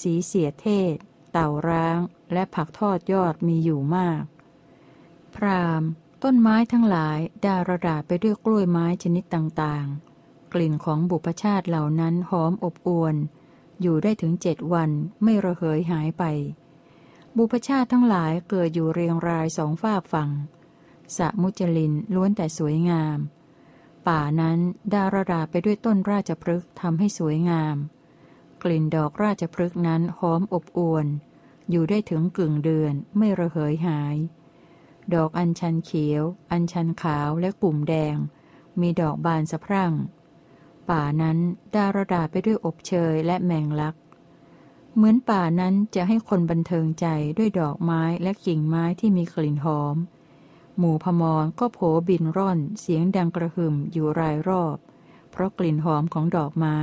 [0.00, 0.96] สีเสียเทศ
[1.32, 1.98] เต่าร้าง
[2.32, 4.22] และผักทอดยอดมีอยู่มาก
[5.34, 5.82] พราม
[6.22, 13.14] ต้นไม้ทั้งหลายดาระดาไปด้วยกล้วยไม้ชนิดต่างๆ กลิ่นของบุพชาติเหล่านั้นหอมอบอวน
[13.80, 14.90] อยู่ได้ถึงเจ็ดวัน
[15.22, 16.24] ไม่ระเหยหายไป
[17.36, 20.30] บุพชาติทั้งหลายเกิดอยู่เรียงรายสองฝากฝั่ง
[21.16, 23.18] สะมุจลินล้วนแต่สวยงาม
[24.08, 24.58] ป่านั้น
[24.94, 27.76] ดาระดาไปด้วยต้นราชพฤกษ์ทำให้สวยงาม
[28.62, 31.06] กลิ่นดอกราชพฤกษ์นั้นหอมอบอวน
[31.70, 34.16] อยู่ได้ถึงกึ่งเดือนไม่ระเหยหาย
[35.14, 36.22] ดอกอัญชันเขียว
[36.52, 38.16] อัญชันขาวและกลุ่มแดง
[38.80, 39.92] มีดอกบานสะพรั่ง
[40.90, 41.38] ป่านั้น
[41.74, 43.94] ดาระดาไปด้วยอบเชยและแมงลัก
[44.94, 47.06] เหมือนป่านั้นจะให้คนบันเทิงใจ
[47.38, 49.96] ด้วยดอกไม้และกิ่งไม้ที่มีกลิ่นหอม
[50.78, 51.78] หมู่พมรก็โผ
[52.08, 54.76] บินร่อนเสียงดังกระหึ่มอยู่รายรอบ
[55.30, 56.78] เพราะกลิ่นหอมของดอกไม้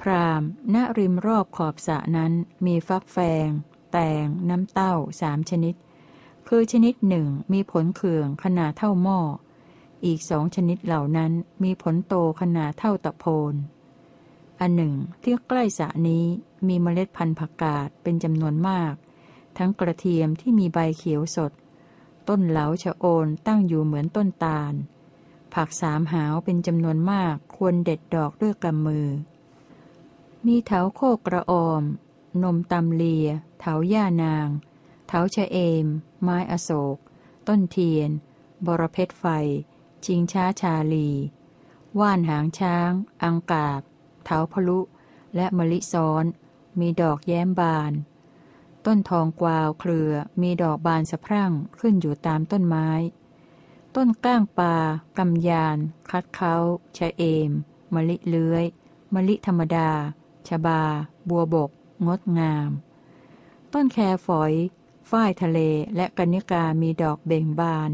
[0.00, 0.42] พราม
[0.74, 2.32] ณริมรอบขอบสระนั้น
[2.66, 3.48] มีฟักแฟง
[3.92, 5.74] แตง น้ำเต้าสามชนิด
[6.48, 9.20] คือชนิดหนึ่งมีผลเขื่องขนาดเท่าหม้อ
[10.04, 11.32] อีกสองชนิดเหล่านั้น
[11.62, 13.54] มีผลโตขนาดเท่าตะโพน
[14.60, 16.24] อันหนึ่งที่ใกล้สระนี้
[16.66, 18.94] มีเมล็ดพันธุ์ผักกาดเป็นจำนวนมาก
[19.58, 21.52] ทั้งกระเทียมที่มีใบเขียวสด
[22.28, 24.74] ต้นเหลาชะโอนตั้งอยู่เหมือนต้นตาล
[25.54, 29.08] ผักสามหาวเป็นจำนวนมากควรเด็ดดอกด้วยกำมือ
[30.46, 31.82] มีเถาโคกระออม
[32.42, 33.26] นมตำเลีย
[33.60, 34.48] เถาย่านาง
[35.06, 35.86] เถาชะเอม
[36.22, 36.96] ไม้อโศก
[37.48, 38.10] ต้นเทียน
[38.66, 39.24] บรเพชรไฟ
[40.04, 41.10] ชิงช้าชาลี
[41.98, 42.90] ว่านหางช้าง
[43.22, 43.80] อังกาบ
[44.24, 44.80] เถาพลุ
[45.36, 46.24] และมะลิซ้อน
[46.80, 47.92] มีดอกแย้มบาน
[48.86, 50.12] ต้นทองกวาวเครือ
[50.42, 52.88] มีดอกบานสะพรั่งขึ้นอยู่ตามต้นไม้
[53.96, 54.76] ต้นก้างปลา
[55.18, 55.76] กำยาน
[56.10, 56.54] คัดเขา
[56.98, 57.50] ชะเอม
[57.94, 58.64] มะลิเลื้อย
[59.14, 59.90] มะลิธรรมดา
[60.48, 60.82] ชบา
[61.28, 61.70] บัวบก
[62.06, 62.70] งดงาม
[63.72, 64.52] ต้นแคฝอย
[65.10, 65.58] ฝ้ายทะเล
[65.96, 67.90] และกนิกามีดอกเบ่งบาน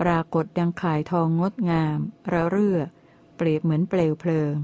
[0.00, 1.98] ปรากฏดังข่ายทองงดงาม
[2.32, 2.78] ระเรื่อ
[3.36, 4.54] เปรียบเหมือนเปลวเพลิง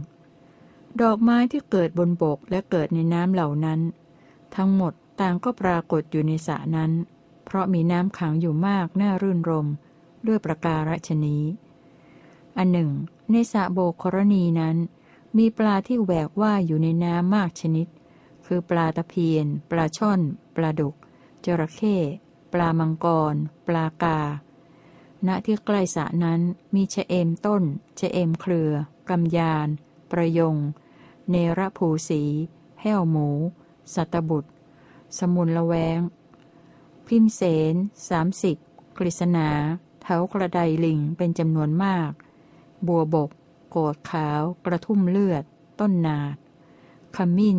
[1.02, 3.80] ดอกไม้ที่เกิดบนบกและเกิดในน้ำเหล่านั้น
[4.56, 6.92] ทั้งหมดต่างก็ปรากฏอยู่ในสระนั้น
[7.44, 9.66] เพราะมีน้ำขังอยู่มากน่ารื่นรม
[10.26, 11.44] ด้วยประการฉนี้
[12.56, 12.90] อันหนึ่ง
[13.30, 14.76] ในสระโบกรณีนั้น
[15.38, 17.86] มีปลาที่แหวกว่ายอยู่ในน้ำมากชนิด
[18.46, 20.20] คือปลาตะเพียน ปลาช่อน
[20.56, 20.94] ปลาดุก
[21.44, 21.96] จระเข้
[22.52, 23.34] ปลามังกร
[23.66, 24.20] ปลากา
[25.26, 26.40] ณที่ใกล้สระนั้น
[26.74, 27.62] มีชะเอมต้น
[28.00, 28.72] ชะเอมเครือ
[29.08, 29.68] กำยาน
[30.10, 30.56] ประยง
[31.30, 32.22] เนรภูสี
[32.80, 33.28] แห้วหมู
[33.94, 34.50] สัตบุตร
[35.18, 36.00] สมุนละแวง
[37.06, 37.42] พิมเส
[37.72, 37.74] น
[38.08, 38.56] สามสิบ
[38.98, 39.48] กฤษณา
[40.02, 42.10] เท้ากระไดลิงเป็นจำนวนมาก
[42.86, 43.30] บัวบก
[43.70, 45.44] โกดขาว กระทุ่มเลือด
[45.80, 46.36] ต้นนาด
[47.16, 47.58] ขมิ้น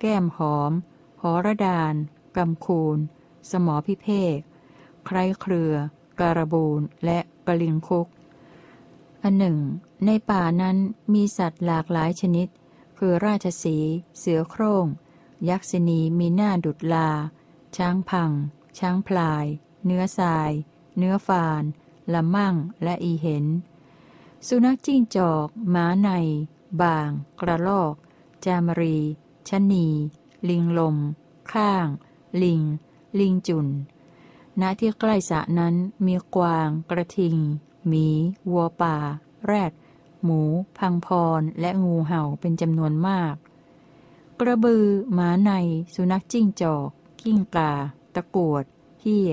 [0.00, 0.72] แก้มหอม
[1.20, 1.94] หอระดาน
[2.36, 2.98] กำคูน
[3.50, 4.38] สมอพิเภก
[5.06, 5.74] ไครเครือ
[6.20, 8.06] การบูนและกะลิงคุก
[9.22, 9.58] อันหนึ่ง
[10.06, 10.76] ในป่านั้น
[11.14, 12.48] มีสัตว์หลากหลายชนิด
[12.98, 13.76] คือราชสี
[14.18, 14.86] เสือโคร่ง
[15.48, 17.08] ยักษินีมีหน้าดุดลา
[17.76, 18.30] ช้างพัง
[18.78, 19.44] ช้างพลาย
[19.84, 20.50] เนื้อทราย
[20.98, 21.62] เนื้อฟาน
[22.12, 23.44] ละมั่งและอีเห็น
[24.46, 26.10] สุนัขจิ้งจอกหมาใน
[26.80, 27.94] บาง กระลอก
[28.44, 28.98] จามรี
[29.48, 29.86] ชนี
[30.48, 30.96] ลิงลม
[31.52, 31.86] ข้าง
[32.42, 32.62] ลิง
[33.20, 33.68] ลิงจุน
[34.60, 35.74] ณที่ใกล้สะนั้น
[36.06, 37.36] มีกวาง กระทิง
[37.86, 38.06] หมี
[38.50, 38.96] วัวป่า
[39.46, 39.72] แรด
[40.24, 40.42] หมู
[40.78, 41.08] พังพ
[41.40, 43.34] ร และงูเห่าเป็นจำนวนมาก
[44.40, 45.50] กระบือ หมาใน
[45.94, 46.88] สุนัขจิ้งจอก
[47.22, 47.72] กิ้งกา
[48.14, 48.64] ตะกวด
[49.02, 49.32] เหี้ย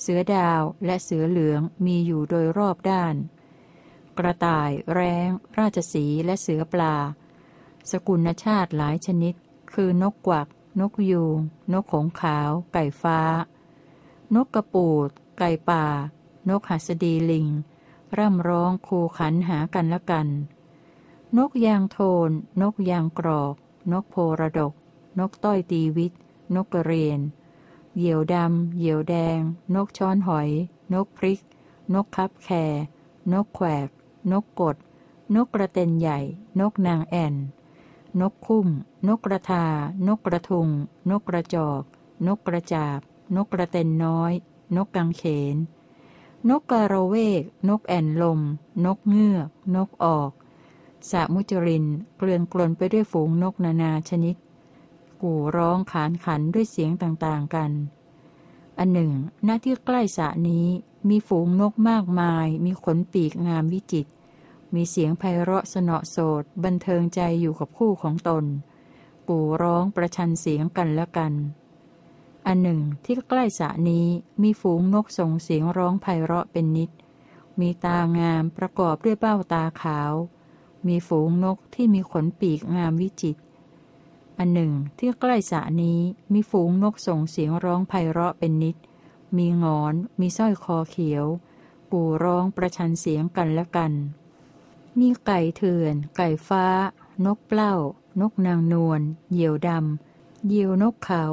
[0.00, 3.14] เสือดาว และเสือเหลืองมีอยู่โดยรอบด้าน
[4.18, 5.28] กระต่าย แร้ง
[5.58, 6.96] ราชสีและเสือปลา
[7.90, 9.34] สกุลชาติหลายชนิด
[9.74, 10.48] คือนกกวัก
[10.80, 11.38] นกยูง
[11.72, 13.20] นกขงขาว ไก่ฟ้า
[14.34, 15.08] นกกระปูด
[15.38, 15.84] ไก่ป่า
[16.48, 17.48] นกหัสดีลิง
[18.18, 20.28] ร่ำร้องคูขันหากันละกัน
[21.36, 21.98] นกยางโท
[22.28, 23.54] น นกยางกรอก
[23.92, 24.72] นกโพระดก
[25.18, 26.12] นกต้อยตีวิต
[26.54, 27.20] นกกระเรียน
[27.96, 29.40] เหยี่ยวดำ เหยี่ยวแดง
[29.74, 30.48] นกช้อนหอย
[30.94, 31.40] นกพริก
[31.94, 32.56] นกคับแคร
[33.32, 33.88] นกแขวก
[34.32, 34.76] นกกด
[35.34, 36.20] นกกระเต็นใหญ่
[36.60, 37.34] นกนางแอ่น
[38.20, 38.68] นกคุ้ม
[39.08, 39.64] นกกระทา
[40.06, 40.68] นกกระทุง
[41.10, 41.82] นกกระจอก
[42.26, 42.98] นกกระจาบ
[43.36, 44.32] นกกระเต็นน้อย
[44.76, 45.22] นกกังเข
[45.54, 45.56] น
[46.48, 48.40] นกกระเวก นกแอ่นลม
[48.84, 50.30] นกเงือก นกออก
[51.10, 51.84] สะมุจริน
[52.16, 54.36] เกลื่อนกลนไปด้วยฝูงนกนานาชนิด
[55.22, 57.70] กู่ร้องขานขันด้วยเสียงต่างๆกัน
[58.78, 59.12] อันหนึ่ง
[59.44, 60.66] หน้าที่ใกล้สะนี้
[61.08, 64.06] มีฝูงนกมากมาย มีขนปีกงามวิจิต
[64.74, 68.44] มีเสียงไพเราะสนอโสดบันเทิงใจอยู่กับคู่ของตน
[69.28, 71.32] กู่ร้องประชันเสียงกันและกัน
[72.46, 74.06] อันหนึ่งที่ใกล้สะนี้
[74.42, 76.90] มีฝูงนกส่งเสียงร้องไพเราะเป็นนิด
[77.60, 80.12] มีตางามประกอบด้วยเบ้าตาขาว
[80.86, 83.36] มีฝูงนกที่มีขนปีกงามวิจิต
[84.38, 86.00] อันหนึ่งที่ใกล้สะนี้
[86.32, 88.76] มีฝูงนกส่งเสียงร้องไพเราะเป็นนิด
[89.36, 91.24] มีงอน มีสร้อยคอเขียว
[91.90, 93.92] ปูร้องประชันเสียงกันและกัน
[94.98, 96.66] มีไก่เถื่อน ไก่ฟ้า
[97.24, 97.74] นกเปล้า
[98.20, 100.05] นกนางนวล เหยี่ยวดำ
[100.52, 101.24] ยีวนกเขา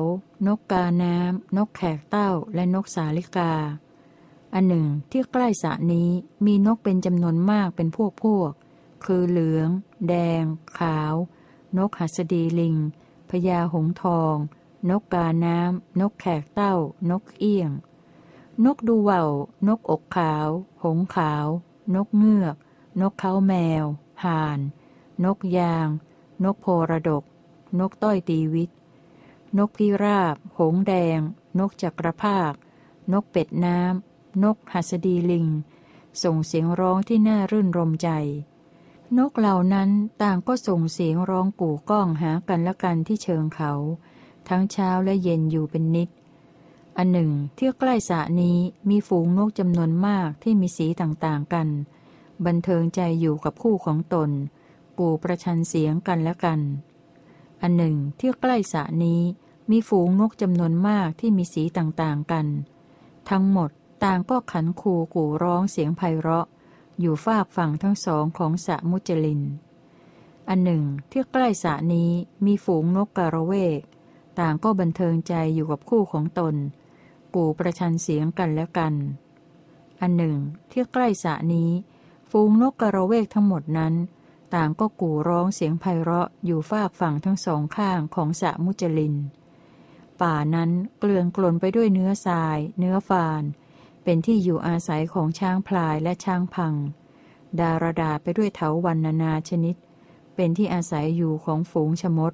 [0.48, 3.54] นกกาน้ำ นกแขกเต้า และนกสาลิกา
[4.54, 6.10] อันหนึ่งที่ใกล้สะนี้
[6.46, 8.52] มีนกเป็นจำนวนมากเป็นพวกพวก
[9.06, 9.70] คือเหลือง
[10.08, 10.44] แดง
[10.80, 11.14] ขาว
[11.78, 12.76] นกหัสดีลิง
[13.30, 14.36] พญาหงทอง
[14.90, 16.76] นกกาน้ำ นกแขกเต้า
[17.10, 17.72] นกเอี้ยง
[18.66, 19.30] นกดูว่าว
[19.68, 20.48] นกอกขาว
[20.84, 21.48] หงขาว
[21.96, 22.56] นกเงือก
[23.02, 23.54] นกเขาแม
[23.84, 23.86] ว
[24.24, 24.60] ห่าน
[25.24, 25.88] นกยาง
[26.44, 27.24] นกโพระดก
[27.80, 28.70] นกต้อยตีวิต
[29.58, 31.20] นกพิราบ หงแดง
[31.60, 32.54] นกจักรภาค
[33.14, 35.48] นกเป็ดน้ำ นกหัสดีลิง
[36.24, 38.10] ส่งเสียงร้องที่น่ารื่นรมใจ
[39.18, 39.90] นกเหล่านั้น
[40.22, 43.74] ต่างก็ส่งเสียงร้องกู่ก้องหากันละกันที่เชิงเขา
[44.48, 46.10] ทั้งเช้าและเย็นอยู่เป็นนิด
[46.98, 48.58] อันหนึ่งที่ใกล้สะนี้
[48.90, 51.68] มีฝูงนกจำนวนมากที่มีสีต่างๆกัน
[52.46, 54.30] บันเทิงใจอยู่กับคู่ของตน
[55.00, 56.60] กู่ประชันเสียงกันและกัน
[57.62, 59.22] อันหนึ่งที่ใกล้สะนี้
[59.72, 62.48] มีฝูงนกจำนวนมากที่มีสีต่างๆกัน
[63.30, 63.70] ทั้งหมด
[64.04, 66.48] ต่างก็ขันคูกู่ร้องเสียงไพเราะ
[67.00, 69.42] อยู่ฝากฝั่งทั้งสองของสะมุจลิน
[70.50, 72.12] อันหนึ่งที่ใกล้สะนี้
[72.46, 73.82] มีฝูงนกกระเวก
[74.40, 76.56] ต่างก็บันเทิงใจอยู่กับคู่ของตน
[77.36, 78.94] กู่ประชันเสียงกันและกัน
[80.02, 80.38] อันหนึ่ง
[80.72, 81.70] ที่ใกล้สะนี้
[82.32, 83.94] ฝูงนกกระเวกทั้งหมดนั้น
[84.56, 89.16] ต่างก็กู่ร้องเสียงไพเราะอยู่ฝากฝั่งทั้งสองข้างของสะมุจลิน
[90.22, 93.44] ป่านั้นเกลื่อนกลนไปด้วยเนื้อทราย เนื้อฟาน
[94.04, 96.74] เป็นที่อยู่อาศัยของช้างพลายและช้างพัง
[97.60, 99.76] ดารดาไปด้วยเถาวันนานาชนิด
[100.36, 102.34] เป็นที่อาศัยอยู่ของฝูงชมด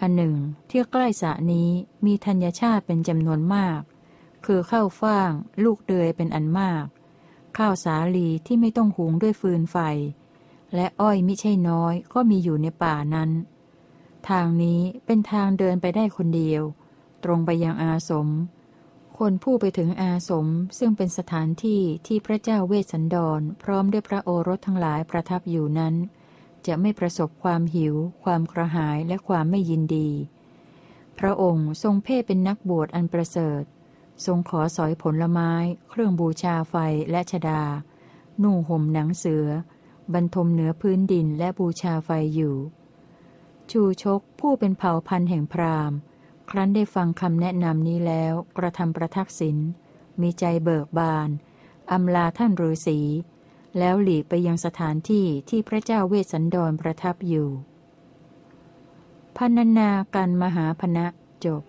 [0.00, 0.36] อันหนึ่ง
[0.70, 1.68] ที่ใกล้สะนี้
[2.04, 3.80] มีธัญชาติเป็นจำนวนมาก
[4.46, 5.30] คือข้าวฟ่าง
[5.64, 6.84] ลูกเดือยเป็นอันมาก
[7.58, 9.76] ข้าวสาลีที่ไม่ต้องหุงด้วยฟืนไฟ
[10.74, 13.30] และอ้อยมิใช่น้อยก็มีอยู่ในป่านั้น
[14.28, 16.62] ทางนี้เป็นทางเดินไปได้คนเดียว
[17.24, 18.28] ตรงไปยังอาสม
[19.18, 20.46] คนผู้ไปถึงอาสม
[20.78, 25.94] ซึ่งเป็นสถานที่ที่พระเจ้าเวสสันดร พร้อมด้วยพระโอรสทั้งหลายประทับอยู่นั้น
[26.66, 30.10] จะไม่ประสบความหิว ความกระหายและความไม่ยินดี
[31.18, 33.62] พระองค์ทรงเพ่เป็นนักบวชอันประเสริฐ
[34.26, 35.52] ทรงขอสอยผลไม้
[35.88, 36.74] เครื่องบูชาไฟ
[37.10, 37.62] และชดา
[38.42, 39.46] นุ่งห่มหนังเสือ
[40.14, 42.56] บรรทมเหนือพื้นดินและบูชาไฟอยู่
[43.72, 45.98] ชูชกผู้เป็นเผ่าพันธุ์แห่งพราหมณ์
[46.50, 49.56] ครั้นได้ฟังคำแนะนำนี้แล้วกระทำประทักษิณ
[50.20, 51.28] มีใจเบิกบาน
[51.92, 53.00] อำลาท่านฤาษี
[53.78, 57.48] แล้วหลีกไปยังสถานที่ที่พระเจ้าเวสสันดรประทับอยู่
[59.36, 61.06] พันนาการมหาพณะ
[61.44, 61.62] จบ